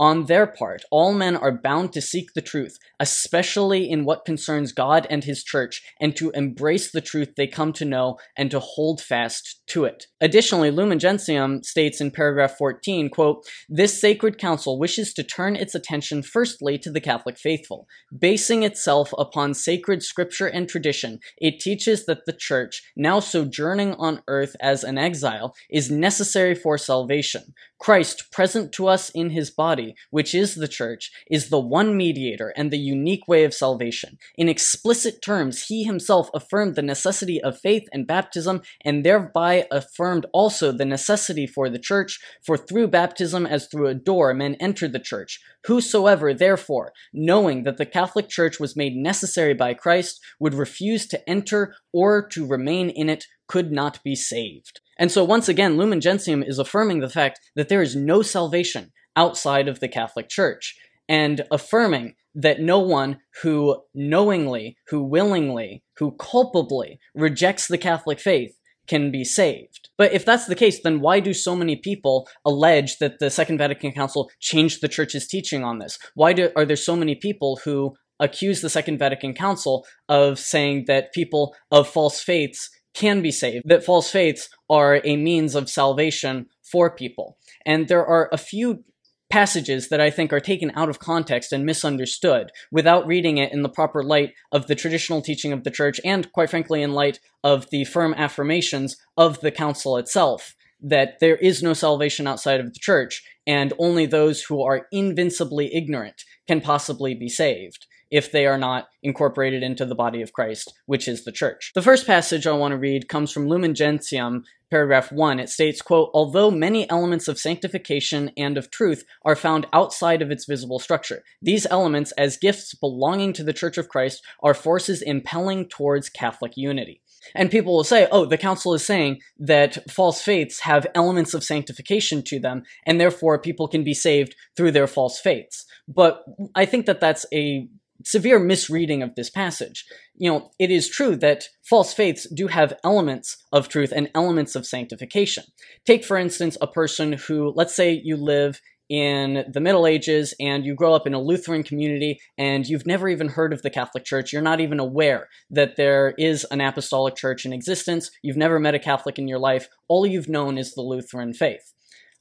On 0.00 0.24
their 0.24 0.46
part, 0.46 0.82
all 0.90 1.12
men 1.12 1.36
are 1.36 1.52
bound 1.52 1.92
to 1.92 2.00
seek 2.00 2.32
the 2.32 2.40
truth, 2.40 2.78
especially 2.98 3.90
in 3.90 4.06
what 4.06 4.24
concerns 4.24 4.72
God 4.72 5.06
and 5.10 5.22
His 5.22 5.44
church, 5.44 5.82
and 6.00 6.16
to 6.16 6.30
embrace 6.30 6.90
the 6.90 7.02
truth 7.02 7.34
they 7.36 7.46
come 7.46 7.74
to 7.74 7.84
know 7.84 8.16
and 8.34 8.50
to 8.50 8.60
hold 8.60 9.02
fast 9.02 9.60
to 9.66 9.84
it. 9.84 10.06
Additionally, 10.18 10.70
Lumen 10.70 10.98
Gentium 10.98 11.62
states 11.62 12.00
in 12.00 12.12
paragraph 12.12 12.56
14, 12.56 13.10
quote, 13.10 13.44
This 13.68 14.00
sacred 14.00 14.38
council 14.38 14.78
wishes 14.78 15.12
to 15.12 15.22
turn 15.22 15.54
its 15.54 15.74
attention 15.74 16.22
firstly 16.22 16.78
to 16.78 16.90
the 16.90 17.02
Catholic 17.02 17.36
faithful. 17.36 17.86
Basing 18.18 18.62
itself 18.62 19.12
upon 19.18 19.52
sacred 19.52 20.02
scripture 20.02 20.46
and 20.46 20.66
tradition, 20.66 21.18
it 21.36 21.60
teaches 21.60 22.06
that 22.06 22.24
the 22.24 22.32
church, 22.32 22.82
now 22.96 23.20
sojourning 23.20 23.92
on 23.96 24.22
earth 24.28 24.56
as 24.62 24.82
an 24.82 24.96
exile, 24.96 25.54
is 25.68 25.90
necessary 25.90 26.54
for 26.54 26.78
salvation. 26.78 27.52
Christ, 27.80 28.30
present 28.30 28.72
to 28.72 28.88
us 28.88 29.08
in 29.10 29.30
his 29.30 29.50
body, 29.50 29.94
which 30.10 30.34
is 30.34 30.54
the 30.54 30.68
church, 30.68 31.10
is 31.30 31.48
the 31.48 31.58
one 31.58 31.96
mediator 31.96 32.52
and 32.54 32.70
the 32.70 32.78
unique 32.78 33.26
way 33.26 33.42
of 33.44 33.54
salvation. 33.54 34.18
In 34.36 34.50
explicit 34.50 35.22
terms, 35.22 35.66
he 35.68 35.84
himself 35.84 36.28
affirmed 36.34 36.76
the 36.76 36.82
necessity 36.82 37.40
of 37.40 37.58
faith 37.58 37.88
and 37.90 38.06
baptism, 38.06 38.60
and 38.84 39.02
thereby 39.02 39.66
affirmed 39.70 40.26
also 40.34 40.72
the 40.72 40.84
necessity 40.84 41.46
for 41.46 41.70
the 41.70 41.78
church, 41.78 42.20
for 42.44 42.58
through 42.58 42.88
baptism 42.88 43.46
as 43.46 43.66
through 43.66 43.86
a 43.86 43.94
door 43.94 44.34
men 44.34 44.56
enter 44.60 44.86
the 44.86 44.98
church. 44.98 45.40
Whosoever, 45.66 46.34
therefore, 46.34 46.92
knowing 47.14 47.64
that 47.64 47.78
the 47.78 47.86
Catholic 47.86 48.28
Church 48.28 48.60
was 48.60 48.76
made 48.76 48.94
necessary 48.94 49.54
by 49.54 49.72
Christ, 49.72 50.20
would 50.38 50.54
refuse 50.54 51.06
to 51.08 51.28
enter 51.28 51.74
or 51.94 52.26
to 52.28 52.46
remain 52.46 52.90
in 52.90 53.08
it, 53.08 53.24
could 53.46 53.72
not 53.72 54.02
be 54.04 54.14
saved. 54.14 54.80
And 55.00 55.10
so, 55.10 55.24
once 55.24 55.48
again, 55.48 55.78
Lumen 55.78 56.02
Gentium 56.02 56.42
is 56.42 56.58
affirming 56.58 57.00
the 57.00 57.08
fact 57.08 57.40
that 57.56 57.70
there 57.70 57.80
is 57.80 57.96
no 57.96 58.20
salvation 58.20 58.92
outside 59.16 59.66
of 59.66 59.80
the 59.80 59.88
Catholic 59.88 60.28
Church, 60.28 60.76
and 61.08 61.42
affirming 61.50 62.14
that 62.34 62.60
no 62.60 62.78
one 62.78 63.18
who 63.42 63.82
knowingly, 63.94 64.76
who 64.88 65.02
willingly, 65.02 65.82
who 65.96 66.12
culpably 66.12 67.00
rejects 67.14 67.66
the 67.66 67.78
Catholic 67.78 68.20
faith 68.20 68.54
can 68.86 69.10
be 69.10 69.24
saved. 69.24 69.88
But 69.96 70.12
if 70.12 70.24
that's 70.24 70.46
the 70.46 70.54
case, 70.54 70.82
then 70.82 71.00
why 71.00 71.20
do 71.20 71.32
so 71.32 71.56
many 71.56 71.76
people 71.76 72.28
allege 72.44 72.98
that 72.98 73.20
the 73.20 73.30
Second 73.30 73.58
Vatican 73.58 73.92
Council 73.92 74.30
changed 74.38 74.80
the 74.80 74.88
church's 74.88 75.26
teaching 75.26 75.64
on 75.64 75.78
this? 75.78 75.98
Why 76.14 76.32
do, 76.32 76.50
are 76.54 76.64
there 76.64 76.76
so 76.76 76.94
many 76.94 77.14
people 77.14 77.60
who 77.64 77.94
accuse 78.20 78.60
the 78.60 78.70
Second 78.70 78.98
Vatican 78.98 79.32
Council 79.32 79.86
of 80.08 80.38
saying 80.38 80.84
that 80.86 81.12
people 81.12 81.54
of 81.70 81.88
false 81.88 82.20
faiths 82.20 82.68
can 82.94 83.22
be 83.22 83.30
saved, 83.30 83.68
that 83.68 83.84
false 83.84 84.10
faiths 84.10 84.48
are 84.68 85.00
a 85.04 85.16
means 85.16 85.54
of 85.54 85.70
salvation 85.70 86.46
for 86.62 86.90
people. 86.90 87.36
And 87.64 87.88
there 87.88 88.04
are 88.04 88.28
a 88.32 88.38
few 88.38 88.84
passages 89.30 89.88
that 89.88 90.00
I 90.00 90.10
think 90.10 90.32
are 90.32 90.40
taken 90.40 90.72
out 90.74 90.88
of 90.88 90.98
context 90.98 91.52
and 91.52 91.64
misunderstood 91.64 92.50
without 92.72 93.06
reading 93.06 93.38
it 93.38 93.52
in 93.52 93.62
the 93.62 93.68
proper 93.68 94.02
light 94.02 94.34
of 94.50 94.66
the 94.66 94.74
traditional 94.74 95.22
teaching 95.22 95.52
of 95.52 95.62
the 95.62 95.70
church 95.70 96.00
and, 96.04 96.30
quite 96.32 96.50
frankly, 96.50 96.82
in 96.82 96.92
light 96.92 97.20
of 97.44 97.70
the 97.70 97.84
firm 97.84 98.12
affirmations 98.14 98.96
of 99.16 99.40
the 99.40 99.52
council 99.52 99.96
itself 99.96 100.56
that 100.82 101.20
there 101.20 101.36
is 101.36 101.62
no 101.62 101.74
salvation 101.74 102.26
outside 102.26 102.58
of 102.58 102.72
the 102.72 102.80
church 102.80 103.22
and 103.46 103.72
only 103.78 104.06
those 104.06 104.42
who 104.42 104.62
are 104.62 104.86
invincibly 104.90 105.74
ignorant 105.74 106.24
can 106.48 106.60
possibly 106.60 107.14
be 107.14 107.28
saved 107.28 107.86
if 108.10 108.32
they 108.32 108.46
are 108.46 108.58
not 108.58 108.88
incorporated 109.02 109.62
into 109.62 109.84
the 109.84 109.94
body 109.94 110.22
of 110.22 110.32
Christ, 110.32 110.72
which 110.86 111.06
is 111.06 111.24
the 111.24 111.32
church. 111.32 111.72
The 111.74 111.82
first 111.82 112.06
passage 112.06 112.46
I 112.46 112.52
want 112.52 112.72
to 112.72 112.78
read 112.78 113.08
comes 113.08 113.32
from 113.32 113.48
Lumen 113.48 113.74
Gentium, 113.74 114.44
paragraph 114.70 115.10
1. 115.10 115.40
It 115.40 115.48
states, 115.48 115.82
quote, 115.82 116.10
Although 116.14 116.50
many 116.50 116.88
elements 116.90 117.28
of 117.28 117.38
sanctification 117.38 118.30
and 118.36 118.56
of 118.56 118.70
truth 118.70 119.04
are 119.24 119.36
found 119.36 119.66
outside 119.72 120.22
of 120.22 120.30
its 120.30 120.44
visible 120.44 120.78
structure, 120.78 121.22
these 121.40 121.66
elements, 121.70 122.12
as 122.12 122.36
gifts 122.36 122.74
belonging 122.74 123.32
to 123.34 123.44
the 123.44 123.52
Church 123.52 123.78
of 123.78 123.88
Christ, 123.88 124.22
are 124.42 124.54
forces 124.54 125.02
impelling 125.02 125.68
towards 125.68 126.08
Catholic 126.08 126.56
unity. 126.56 127.02
And 127.34 127.50
people 127.50 127.74
will 127.74 127.84
say, 127.84 128.08
oh, 128.10 128.24
the 128.24 128.38
council 128.38 128.72
is 128.74 128.84
saying 128.84 129.20
that 129.38 129.90
false 129.90 130.22
faiths 130.22 130.60
have 130.60 130.86
elements 130.94 131.34
of 131.34 131.44
sanctification 131.44 132.22
to 132.24 132.40
them, 132.40 132.62
and 132.86 133.00
therefore 133.00 133.38
people 133.38 133.68
can 133.68 133.84
be 133.84 133.94
saved 133.94 134.34
through 134.56 134.72
their 134.72 134.86
false 134.86 135.20
faiths. 135.20 135.66
But 135.86 136.24
I 136.54 136.64
think 136.64 136.86
that 136.86 137.00
that's 137.00 137.26
a 137.32 137.68
severe 138.04 138.38
misreading 138.38 139.02
of 139.02 139.14
this 139.14 139.30
passage. 139.30 139.84
You 140.14 140.30
know, 140.30 140.50
it 140.58 140.70
is 140.70 140.88
true 140.88 141.16
that 141.16 141.44
false 141.68 141.92
faiths 141.92 142.26
do 142.34 142.48
have 142.48 142.78
elements 142.84 143.36
of 143.52 143.68
truth 143.68 143.92
and 143.94 144.10
elements 144.14 144.54
of 144.54 144.66
sanctification. 144.66 145.44
Take, 145.86 146.04
for 146.04 146.16
instance, 146.16 146.56
a 146.60 146.66
person 146.66 147.14
who, 147.14 147.52
let's 147.54 147.74
say 147.74 148.00
you 148.02 148.16
live 148.16 148.60
in 148.90 149.44
the 149.52 149.60
Middle 149.60 149.86
Ages 149.86 150.34
and 150.40 150.66
you 150.66 150.74
grow 150.74 150.94
up 150.94 151.06
in 151.06 151.14
a 151.14 151.20
Lutheran 151.20 151.62
community 151.62 152.20
and 152.36 152.66
you've 152.66 152.86
never 152.86 153.08
even 153.08 153.28
heard 153.28 153.52
of 153.52 153.62
the 153.62 153.70
Catholic 153.70 154.04
Church, 154.04 154.32
you're 154.32 154.42
not 154.42 154.60
even 154.60 154.80
aware 154.80 155.28
that 155.48 155.76
there 155.76 156.12
is 156.18 156.44
an 156.50 156.60
apostolic 156.60 157.14
church 157.14 157.46
in 157.46 157.52
existence, 157.52 158.10
you've 158.22 158.36
never 158.36 158.58
met 158.58 158.74
a 158.74 158.80
Catholic 158.80 159.16
in 159.16 159.28
your 159.28 159.38
life, 159.38 159.68
all 159.86 160.04
you've 160.04 160.28
known 160.28 160.58
is 160.58 160.74
the 160.74 160.82
Lutheran 160.82 161.32
faith. 161.32 161.72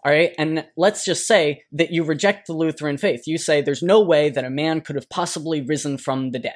All 0.05 0.11
right. 0.11 0.33
And 0.37 0.65
let's 0.77 1.03
just 1.03 1.27
say 1.27 1.63
that 1.73 1.91
you 1.91 2.03
reject 2.03 2.47
the 2.47 2.53
Lutheran 2.53 2.97
faith. 2.97 3.27
You 3.27 3.37
say 3.37 3.61
there's 3.61 3.83
no 3.83 4.01
way 4.01 4.29
that 4.29 4.45
a 4.45 4.49
man 4.49 4.81
could 4.81 4.95
have 4.95 5.09
possibly 5.09 5.61
risen 5.61 5.97
from 5.97 6.31
the 6.31 6.39
dead. 6.39 6.55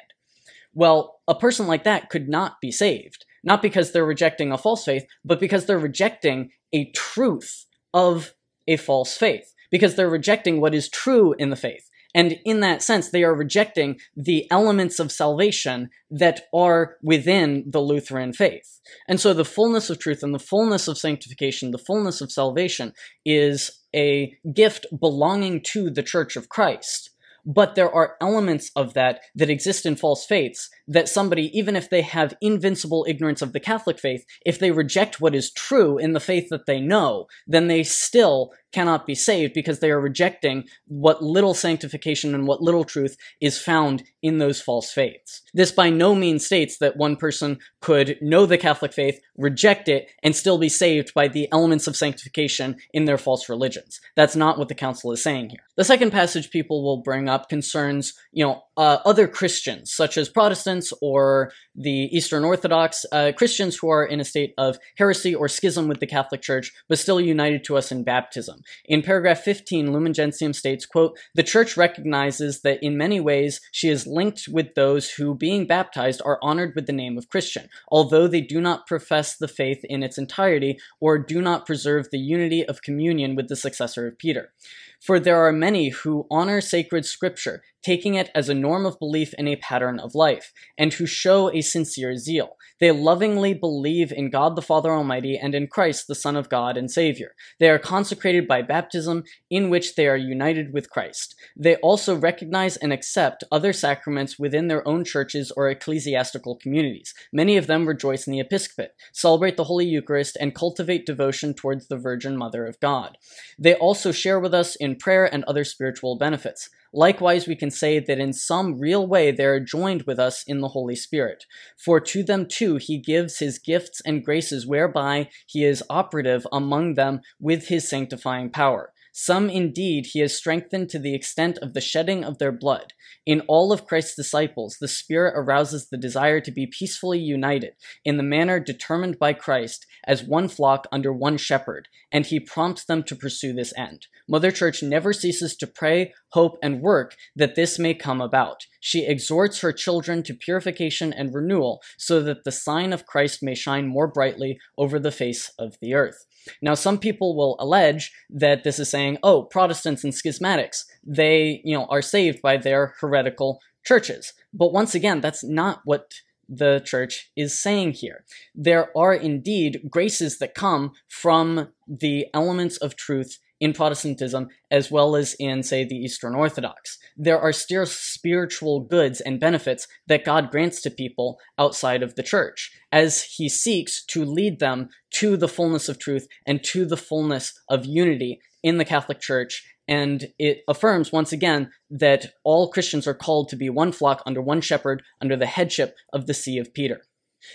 Well, 0.72 1.20
a 1.28 1.34
person 1.34 1.66
like 1.66 1.84
that 1.84 2.08
could 2.08 2.28
not 2.28 2.60
be 2.60 2.72
saved. 2.72 3.26
Not 3.44 3.60
because 3.60 3.92
they're 3.92 4.04
rejecting 4.04 4.50
a 4.50 4.58
false 4.58 4.84
faith, 4.84 5.04
but 5.24 5.40
because 5.40 5.66
they're 5.66 5.78
rejecting 5.78 6.50
a 6.72 6.90
truth 6.92 7.66
of 7.92 8.34
a 8.66 8.78
false 8.78 9.16
faith. 9.16 9.54
Because 9.70 9.94
they're 9.94 10.08
rejecting 10.08 10.60
what 10.60 10.74
is 10.74 10.88
true 10.88 11.34
in 11.38 11.50
the 11.50 11.56
faith. 11.56 11.90
And 12.14 12.38
in 12.44 12.60
that 12.60 12.82
sense, 12.82 13.10
they 13.10 13.24
are 13.24 13.34
rejecting 13.34 13.98
the 14.16 14.48
elements 14.50 14.98
of 15.00 15.10
salvation 15.10 15.90
that 16.10 16.42
are 16.54 16.96
within 17.02 17.64
the 17.66 17.80
Lutheran 17.80 18.32
faith. 18.32 18.80
And 19.08 19.20
so 19.20 19.34
the 19.34 19.44
fullness 19.44 19.90
of 19.90 19.98
truth 19.98 20.22
and 20.22 20.34
the 20.34 20.38
fullness 20.38 20.86
of 20.86 20.96
sanctification, 20.96 21.72
the 21.72 21.78
fullness 21.78 22.20
of 22.20 22.30
salvation 22.30 22.92
is 23.24 23.82
a 23.94 24.36
gift 24.52 24.86
belonging 24.98 25.62
to 25.72 25.90
the 25.90 26.02
Church 26.02 26.36
of 26.36 26.48
Christ. 26.48 27.10
But 27.46 27.74
there 27.74 27.92
are 27.92 28.16
elements 28.22 28.70
of 28.74 28.94
that 28.94 29.20
that 29.34 29.50
exist 29.50 29.84
in 29.84 29.96
false 29.96 30.24
faiths 30.24 30.70
that 30.86 31.08
somebody, 31.08 31.56
even 31.56 31.76
if 31.76 31.88
they 31.90 32.02
have 32.02 32.36
invincible 32.40 33.06
ignorance 33.08 33.42
of 33.42 33.52
the 33.52 33.60
Catholic 33.60 33.98
faith, 33.98 34.24
if 34.44 34.58
they 34.58 34.70
reject 34.70 35.20
what 35.20 35.34
is 35.34 35.50
true 35.50 35.98
in 35.98 36.12
the 36.12 36.20
faith 36.20 36.48
that 36.50 36.66
they 36.66 36.80
know, 36.80 37.26
then 37.46 37.68
they 37.68 37.82
still 37.82 38.52
cannot 38.74 39.06
be 39.06 39.14
saved 39.14 39.54
because 39.54 39.78
they 39.78 39.90
are 39.90 40.00
rejecting 40.00 40.64
what 40.88 41.22
little 41.22 41.54
sanctification 41.54 42.34
and 42.34 42.46
what 42.46 42.60
little 42.60 42.82
truth 42.82 43.16
is 43.40 43.56
found 43.56 44.02
in 44.20 44.38
those 44.38 44.60
false 44.60 44.90
faiths. 44.90 45.42
This 45.54 45.70
by 45.70 45.90
no 45.90 46.12
means 46.14 46.44
states 46.44 46.78
that 46.78 46.96
one 46.96 47.14
person 47.14 47.58
could 47.80 48.18
know 48.20 48.46
the 48.46 48.58
Catholic 48.58 48.92
faith, 48.92 49.20
reject 49.38 49.88
it, 49.88 50.08
and 50.24 50.34
still 50.34 50.58
be 50.58 50.68
saved 50.68 51.14
by 51.14 51.28
the 51.28 51.48
elements 51.52 51.86
of 51.86 51.96
sanctification 51.96 52.76
in 52.92 53.04
their 53.04 53.16
false 53.16 53.48
religions. 53.48 54.00
That's 54.16 54.34
not 54.34 54.58
what 54.58 54.68
the 54.68 54.74
council 54.74 55.12
is 55.12 55.22
saying 55.22 55.50
here. 55.50 55.60
The 55.76 55.84
second 55.84 56.10
passage 56.10 56.50
people 56.50 56.82
will 56.82 57.02
bring 57.02 57.28
up 57.28 57.48
concerns, 57.48 58.14
you 58.32 58.44
know, 58.44 58.64
uh, 58.76 58.98
other 59.04 59.28
Christians, 59.28 59.92
such 59.92 60.18
as 60.18 60.28
Protestants 60.28 60.73
or 61.00 61.52
the 61.74 62.08
Eastern 62.16 62.44
Orthodox, 62.44 63.04
uh, 63.12 63.32
Christians 63.36 63.76
who 63.76 63.88
are 63.88 64.04
in 64.04 64.20
a 64.20 64.24
state 64.24 64.54
of 64.58 64.78
heresy 64.96 65.34
or 65.34 65.48
schism 65.48 65.88
with 65.88 66.00
the 66.00 66.06
Catholic 66.06 66.42
Church, 66.42 66.72
but 66.88 66.98
still 66.98 67.20
united 67.20 67.64
to 67.64 67.76
us 67.76 67.92
in 67.92 68.04
baptism. 68.04 68.60
In 68.84 69.02
paragraph 69.02 69.40
15, 69.40 69.92
Lumen 69.92 70.12
Gentium 70.12 70.52
states, 70.52 70.86
quote, 70.86 71.18
The 71.34 71.42
Church 71.42 71.76
recognizes 71.76 72.62
that 72.62 72.82
in 72.82 72.96
many 72.96 73.20
ways 73.20 73.60
she 73.72 73.88
is 73.88 74.06
linked 74.06 74.48
with 74.48 74.74
those 74.74 75.10
who, 75.12 75.34
being 75.34 75.66
baptized, 75.66 76.20
are 76.24 76.38
honored 76.42 76.74
with 76.74 76.86
the 76.86 76.92
name 76.92 77.16
of 77.18 77.28
Christian, 77.28 77.68
although 77.88 78.26
they 78.26 78.40
do 78.40 78.60
not 78.60 78.86
profess 78.86 79.36
the 79.36 79.48
faith 79.48 79.80
in 79.84 80.02
its 80.02 80.18
entirety 80.18 80.78
or 81.00 81.18
do 81.18 81.40
not 81.40 81.66
preserve 81.66 82.10
the 82.10 82.18
unity 82.18 82.64
of 82.64 82.82
communion 82.82 83.34
with 83.34 83.48
the 83.48 83.56
successor 83.56 84.06
of 84.06 84.18
Peter. 84.18 84.52
For 85.00 85.20
there 85.20 85.44
are 85.46 85.52
many 85.52 85.90
who 85.90 86.26
honor 86.30 86.60
sacred 86.60 87.04
scripture, 87.04 87.62
taking 87.84 88.14
it 88.14 88.30
as 88.34 88.48
a 88.48 88.54
norm 88.54 88.86
of 88.86 88.98
belief 88.98 89.34
and 89.38 89.48
a 89.48 89.56
pattern 89.56 90.00
of 90.00 90.14
life, 90.14 90.52
and 90.78 90.92
who 90.92 91.06
show 91.06 91.50
a 91.52 91.60
sincere 91.60 92.16
zeal. 92.16 92.56
They 92.80 92.90
lovingly 92.90 93.54
believe 93.54 94.12
in 94.12 94.30
God 94.30 94.56
the 94.56 94.62
Father 94.62 94.92
Almighty 94.92 95.38
and 95.38 95.54
in 95.54 95.68
Christ, 95.68 96.06
the 96.08 96.14
Son 96.14 96.34
of 96.34 96.48
God 96.48 96.76
and 96.76 96.90
Savior. 96.90 97.34
They 97.60 97.70
are 97.70 97.78
consecrated 97.78 98.48
by 98.48 98.62
baptism, 98.62 99.22
in 99.48 99.70
which 99.70 99.94
they 99.94 100.08
are 100.08 100.16
united 100.16 100.72
with 100.72 100.90
Christ. 100.90 101.36
They 101.56 101.76
also 101.76 102.16
recognize 102.16 102.76
and 102.76 102.92
accept 102.92 103.44
other 103.52 103.72
sacraments 103.72 104.38
within 104.38 104.66
their 104.66 104.86
own 104.88 105.04
churches 105.04 105.52
or 105.56 105.68
ecclesiastical 105.68 106.56
communities. 106.56 107.14
Many 107.32 107.56
of 107.56 107.68
them 107.68 107.86
rejoice 107.86 108.26
in 108.26 108.32
the 108.32 108.40
episcopate, 108.40 108.90
celebrate 109.12 109.56
the 109.56 109.64
Holy 109.64 109.86
Eucharist, 109.86 110.36
and 110.40 110.54
cultivate 110.54 111.06
devotion 111.06 111.54
towards 111.54 111.86
the 111.86 111.96
Virgin 111.96 112.36
Mother 112.36 112.66
of 112.66 112.80
God. 112.80 113.16
They 113.58 113.74
also 113.74 114.10
share 114.10 114.40
with 114.40 114.52
us 114.52 114.74
in 114.76 114.96
prayer 114.96 115.32
and 115.32 115.44
other 115.44 115.64
spiritual 115.64 116.16
benefits. 116.16 116.68
Likewise, 116.96 117.48
we 117.48 117.56
can 117.56 117.72
say 117.72 117.98
that 117.98 118.20
in 118.20 118.32
some 118.32 118.78
real 118.78 119.04
way 119.04 119.32
they 119.32 119.44
are 119.44 119.58
joined 119.58 120.04
with 120.04 120.20
us 120.20 120.44
in 120.44 120.60
the 120.60 120.68
Holy 120.68 120.94
Spirit. 120.94 121.44
For 121.76 121.98
to 121.98 122.22
them 122.22 122.46
too 122.46 122.76
he 122.76 122.98
gives 122.98 123.40
his 123.40 123.58
gifts 123.58 124.00
and 124.06 124.24
graces, 124.24 124.64
whereby 124.64 125.28
he 125.44 125.64
is 125.64 125.82
operative 125.90 126.46
among 126.52 126.94
them 126.94 127.20
with 127.40 127.66
his 127.66 127.88
sanctifying 127.88 128.48
power. 128.48 128.92
Some 129.16 129.48
indeed 129.48 130.06
he 130.06 130.18
has 130.20 130.36
strengthened 130.36 130.90
to 130.90 130.98
the 130.98 131.14
extent 131.14 131.56
of 131.58 131.72
the 131.72 131.80
shedding 131.80 132.24
of 132.24 132.38
their 132.38 132.50
blood. 132.50 132.94
In 133.24 133.42
all 133.42 133.72
of 133.72 133.86
Christ's 133.86 134.16
disciples, 134.16 134.78
the 134.80 134.88
Spirit 134.88 135.34
arouses 135.36 135.86
the 135.86 135.96
desire 135.96 136.40
to 136.40 136.50
be 136.50 136.66
peacefully 136.66 137.20
united, 137.20 137.74
in 138.04 138.16
the 138.16 138.24
manner 138.24 138.58
determined 138.58 139.20
by 139.20 139.32
Christ, 139.32 139.86
as 140.04 140.24
one 140.24 140.48
flock 140.48 140.88
under 140.90 141.12
one 141.12 141.36
shepherd, 141.36 141.86
and 142.10 142.26
he 142.26 142.40
prompts 142.40 142.84
them 142.84 143.04
to 143.04 143.14
pursue 143.14 143.52
this 143.52 143.72
end. 143.76 144.08
Mother 144.28 144.50
Church 144.50 144.82
never 144.82 145.12
ceases 145.12 145.54
to 145.58 145.68
pray, 145.68 146.12
hope, 146.30 146.58
and 146.60 146.82
work 146.82 147.14
that 147.36 147.54
this 147.54 147.78
may 147.78 147.94
come 147.94 148.20
about. 148.20 148.66
She 148.86 149.06
exhorts 149.06 149.60
her 149.60 149.72
children 149.72 150.22
to 150.24 150.34
purification 150.34 151.10
and 151.10 151.32
renewal, 151.32 151.80
so 151.96 152.20
that 152.20 152.44
the 152.44 152.52
sign 152.52 152.92
of 152.92 153.06
Christ 153.06 153.42
may 153.42 153.54
shine 153.54 153.86
more 153.86 154.06
brightly 154.06 154.58
over 154.76 154.98
the 154.98 155.10
face 155.10 155.50
of 155.58 155.78
the 155.80 155.94
earth. 155.94 156.26
Now, 156.60 156.74
some 156.74 156.98
people 156.98 157.34
will 157.34 157.56
allege 157.58 158.12
that 158.28 158.62
this 158.62 158.78
is 158.78 158.90
saying, 158.90 159.16
oh, 159.22 159.44
Protestants 159.44 160.04
and 160.04 160.12
schismatics, 160.12 160.84
they, 161.02 161.62
you 161.64 161.74
know, 161.74 161.86
are 161.86 162.02
saved 162.02 162.42
by 162.42 162.58
their 162.58 162.92
heretical 163.00 163.62
churches. 163.86 164.34
But 164.52 164.74
once 164.74 164.94
again, 164.94 165.22
that's 165.22 165.42
not 165.42 165.80
what 165.86 166.12
the 166.46 166.82
church 166.84 167.30
is 167.34 167.58
saying 167.58 167.92
here. 167.92 168.26
There 168.54 168.94
are 168.94 169.14
indeed 169.14 169.88
graces 169.88 170.36
that 170.40 170.54
come 170.54 170.92
from 171.08 171.68
the 171.88 172.26
elements 172.34 172.76
of 172.76 172.96
truth 172.96 173.38
in 173.60 173.72
Protestantism 173.72 174.48
as 174.70 174.90
well 174.90 175.16
as 175.16 175.34
in, 175.38 175.62
say, 175.62 175.84
the 175.84 175.96
Eastern 175.96 176.34
Orthodox. 176.34 176.98
There 177.16 177.40
are 177.40 177.52
still 177.52 177.86
spiritual 177.86 178.80
goods 178.80 179.20
and 179.20 179.40
benefits 179.40 179.86
that 180.06 180.24
God 180.24 180.50
grants 180.50 180.80
to 180.82 180.90
people 180.90 181.38
outside 181.58 182.02
of 182.02 182.14
the 182.14 182.22
church 182.22 182.72
as 182.92 183.22
he 183.22 183.48
seeks 183.48 184.04
to 184.06 184.24
lead 184.24 184.58
them 184.58 184.88
to 185.12 185.36
the 185.36 185.48
fullness 185.48 185.88
of 185.88 185.98
truth 185.98 186.26
and 186.46 186.62
to 186.64 186.84
the 186.84 186.96
fullness 186.96 187.58
of 187.68 187.86
unity 187.86 188.40
in 188.62 188.78
the 188.78 188.84
Catholic 188.84 189.20
Church. 189.20 189.64
And 189.86 190.28
it 190.38 190.62
affirms 190.66 191.12
once 191.12 191.32
again 191.32 191.70
that 191.90 192.32
all 192.42 192.70
Christians 192.70 193.06
are 193.06 193.14
called 193.14 193.50
to 193.50 193.56
be 193.56 193.68
one 193.68 193.92
flock 193.92 194.22
under 194.26 194.40
one 194.40 194.62
shepherd 194.62 195.02
under 195.20 195.36
the 195.36 195.46
headship 195.46 195.94
of 196.12 196.26
the 196.26 196.34
See 196.34 196.58
of 196.58 196.72
Peter. 196.72 197.02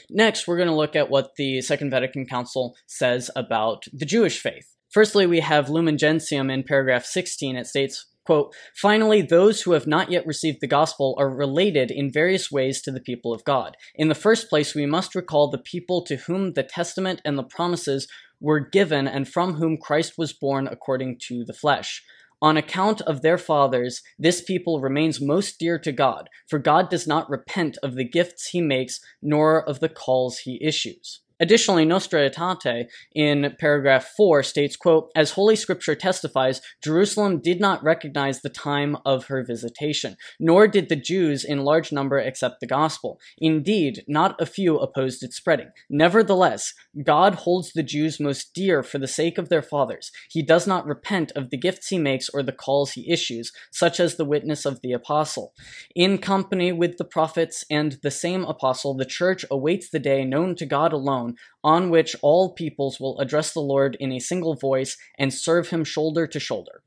Next, 0.10 0.48
we're 0.48 0.58
going 0.58 0.70
to 0.70 0.76
look 0.76 0.96
at 0.96 1.10
what 1.10 1.32
the 1.38 1.62
Second 1.62 1.90
Vatican 1.90 2.28
Council 2.28 2.76
says 2.86 3.32
about 3.36 3.86
the 3.92 4.06
Jewish 4.06 4.40
faith. 4.40 4.76
Firstly, 4.90 5.28
we 5.28 5.42
have 5.42 5.70
Lumen 5.70 5.98
Gentium 5.98 6.50
in 6.50 6.64
paragraph 6.64 7.06
16. 7.06 7.56
It 7.56 7.68
states, 7.68 8.08
Quote, 8.26 8.54
Finally, 8.76 9.22
those 9.22 9.62
who 9.62 9.72
have 9.72 9.88
not 9.88 10.12
yet 10.12 10.26
received 10.26 10.62
the 10.62 10.68
gospel 10.68 11.16
are 11.20 11.30
related 11.30 11.90
in 11.92 12.12
various 12.12 12.52
ways 12.52 12.82
to 12.82 12.92
the 12.92 13.00
people 13.00 13.34
of 13.34 13.44
God. 13.44 13.76
In 13.96 14.08
the 14.08 14.16
first 14.16 14.50
place, 14.50 14.76
we 14.76 14.86
must 14.86 15.16
recall 15.16 15.50
the 15.50 15.58
people 15.58 16.04
to 16.06 16.16
whom 16.16 16.54
the 16.54 16.64
testament 16.64 17.22
and 17.24 17.38
the 17.38 17.44
promises 17.44 18.08
were 18.40 18.60
given 18.60 19.08
and 19.08 19.28
from 19.28 19.56
whom 19.56 19.78
Christ 19.78 20.14
was 20.18 20.34
born 20.34 20.68
according 20.68 21.18
to 21.28 21.44
the 21.44 21.54
flesh. 21.54 22.04
On 22.42 22.56
account 22.56 23.02
of 23.02 23.22
their 23.22 23.38
fathers, 23.38 24.02
this 24.18 24.42
people 24.42 24.80
remains 24.80 25.20
most 25.20 25.60
dear 25.60 25.78
to 25.80 25.92
God, 25.92 26.30
for 26.48 26.58
God 26.58 26.90
does 26.90 27.06
not 27.06 27.30
repent 27.30 27.78
of 27.84 27.96
the 27.96 28.08
gifts 28.08 28.50
he 28.50 28.62
makes, 28.62 29.02
nor 29.22 29.68
of 29.68 29.82
the 29.82 29.90
calls 29.90 30.40
he 30.40 30.64
issues. 30.64 31.22
Additionally, 31.40 31.86
Nostra 31.86 32.30
Aetate 32.30 32.88
in 33.16 33.56
paragraph 33.60 34.12
4 34.18 34.44
states, 34.44 34.76
quote, 34.76 35.10
As 35.16 35.32
Holy 35.32 35.56
Scripture 35.56 35.96
testifies, 35.96 36.62
Jerusalem 36.84 37.40
did 37.40 37.60
not 37.62 37.84
recognize 37.84 38.42
the 38.42 38.50
time 38.50 38.98
of 39.06 39.28
her 39.28 39.44
visitation, 39.44 40.18
nor 40.40 40.68
did 40.68 40.90
the 40.90 40.96
Jews 40.96 41.46
in 41.46 41.64
large 41.64 41.92
number 41.92 42.20
accept 42.20 42.60
the 42.60 42.68
gospel. 42.68 43.20
Indeed, 43.38 44.04
not 44.08 44.40
a 44.42 44.46
few 44.46 44.78
opposed 44.78 45.24
its 45.24 45.38
spreading. 45.38 45.72
Nevertheless, 45.90 46.74
God 47.04 47.36
holds 47.36 47.72
the 47.72 47.84
Jews 47.84 48.20
most 48.20 48.54
dear 48.54 48.84
for 48.84 48.98
the 48.98 49.08
sake 49.08 49.38
of 49.38 49.50
their 49.50 49.62
fathers. 49.62 50.12
He 50.30 50.42
does 50.42 50.68
not 50.68 50.86
repent 50.86 51.32
of 51.36 51.50
the 51.50 51.58
gifts 51.58 51.88
he 51.88 51.98
makes 51.98 52.28
or 52.30 52.44
the 52.44 52.52
calls 52.52 52.92
he 52.92 53.10
issues, 53.10 53.54
such 53.72 54.00
as 54.00 54.16
the 54.16 54.26
witness 54.26 54.66
of 54.66 54.82
the 54.82 54.92
apostle. 54.92 55.54
In 55.96 56.18
company 56.18 56.72
with 56.72 56.98
the 56.98 57.06
prophets 57.06 57.64
and 57.70 57.98
the 58.04 58.12
same 58.12 58.44
apostle, 58.44 58.94
the 58.94 59.06
church 59.06 59.46
awaits 59.50 59.90
the 59.90 60.00
day 60.00 60.26
known 60.26 60.56
to 60.56 60.66
God 60.66 60.92
alone 60.92 61.29
on 61.64 61.90
which 61.90 62.16
all 62.22 62.54
peoples 62.54 63.00
will 63.00 63.20
address 63.20 63.54
the 63.54 63.60
Lord 63.60 63.98
in 64.00 64.12
a 64.12 64.20
single 64.20 64.56
voice 64.56 64.98
and 65.18 65.34
serve 65.34 65.70
him 65.70 65.84
shoulder 65.84 66.28
to 66.28 66.40
shoulder. 66.40 66.82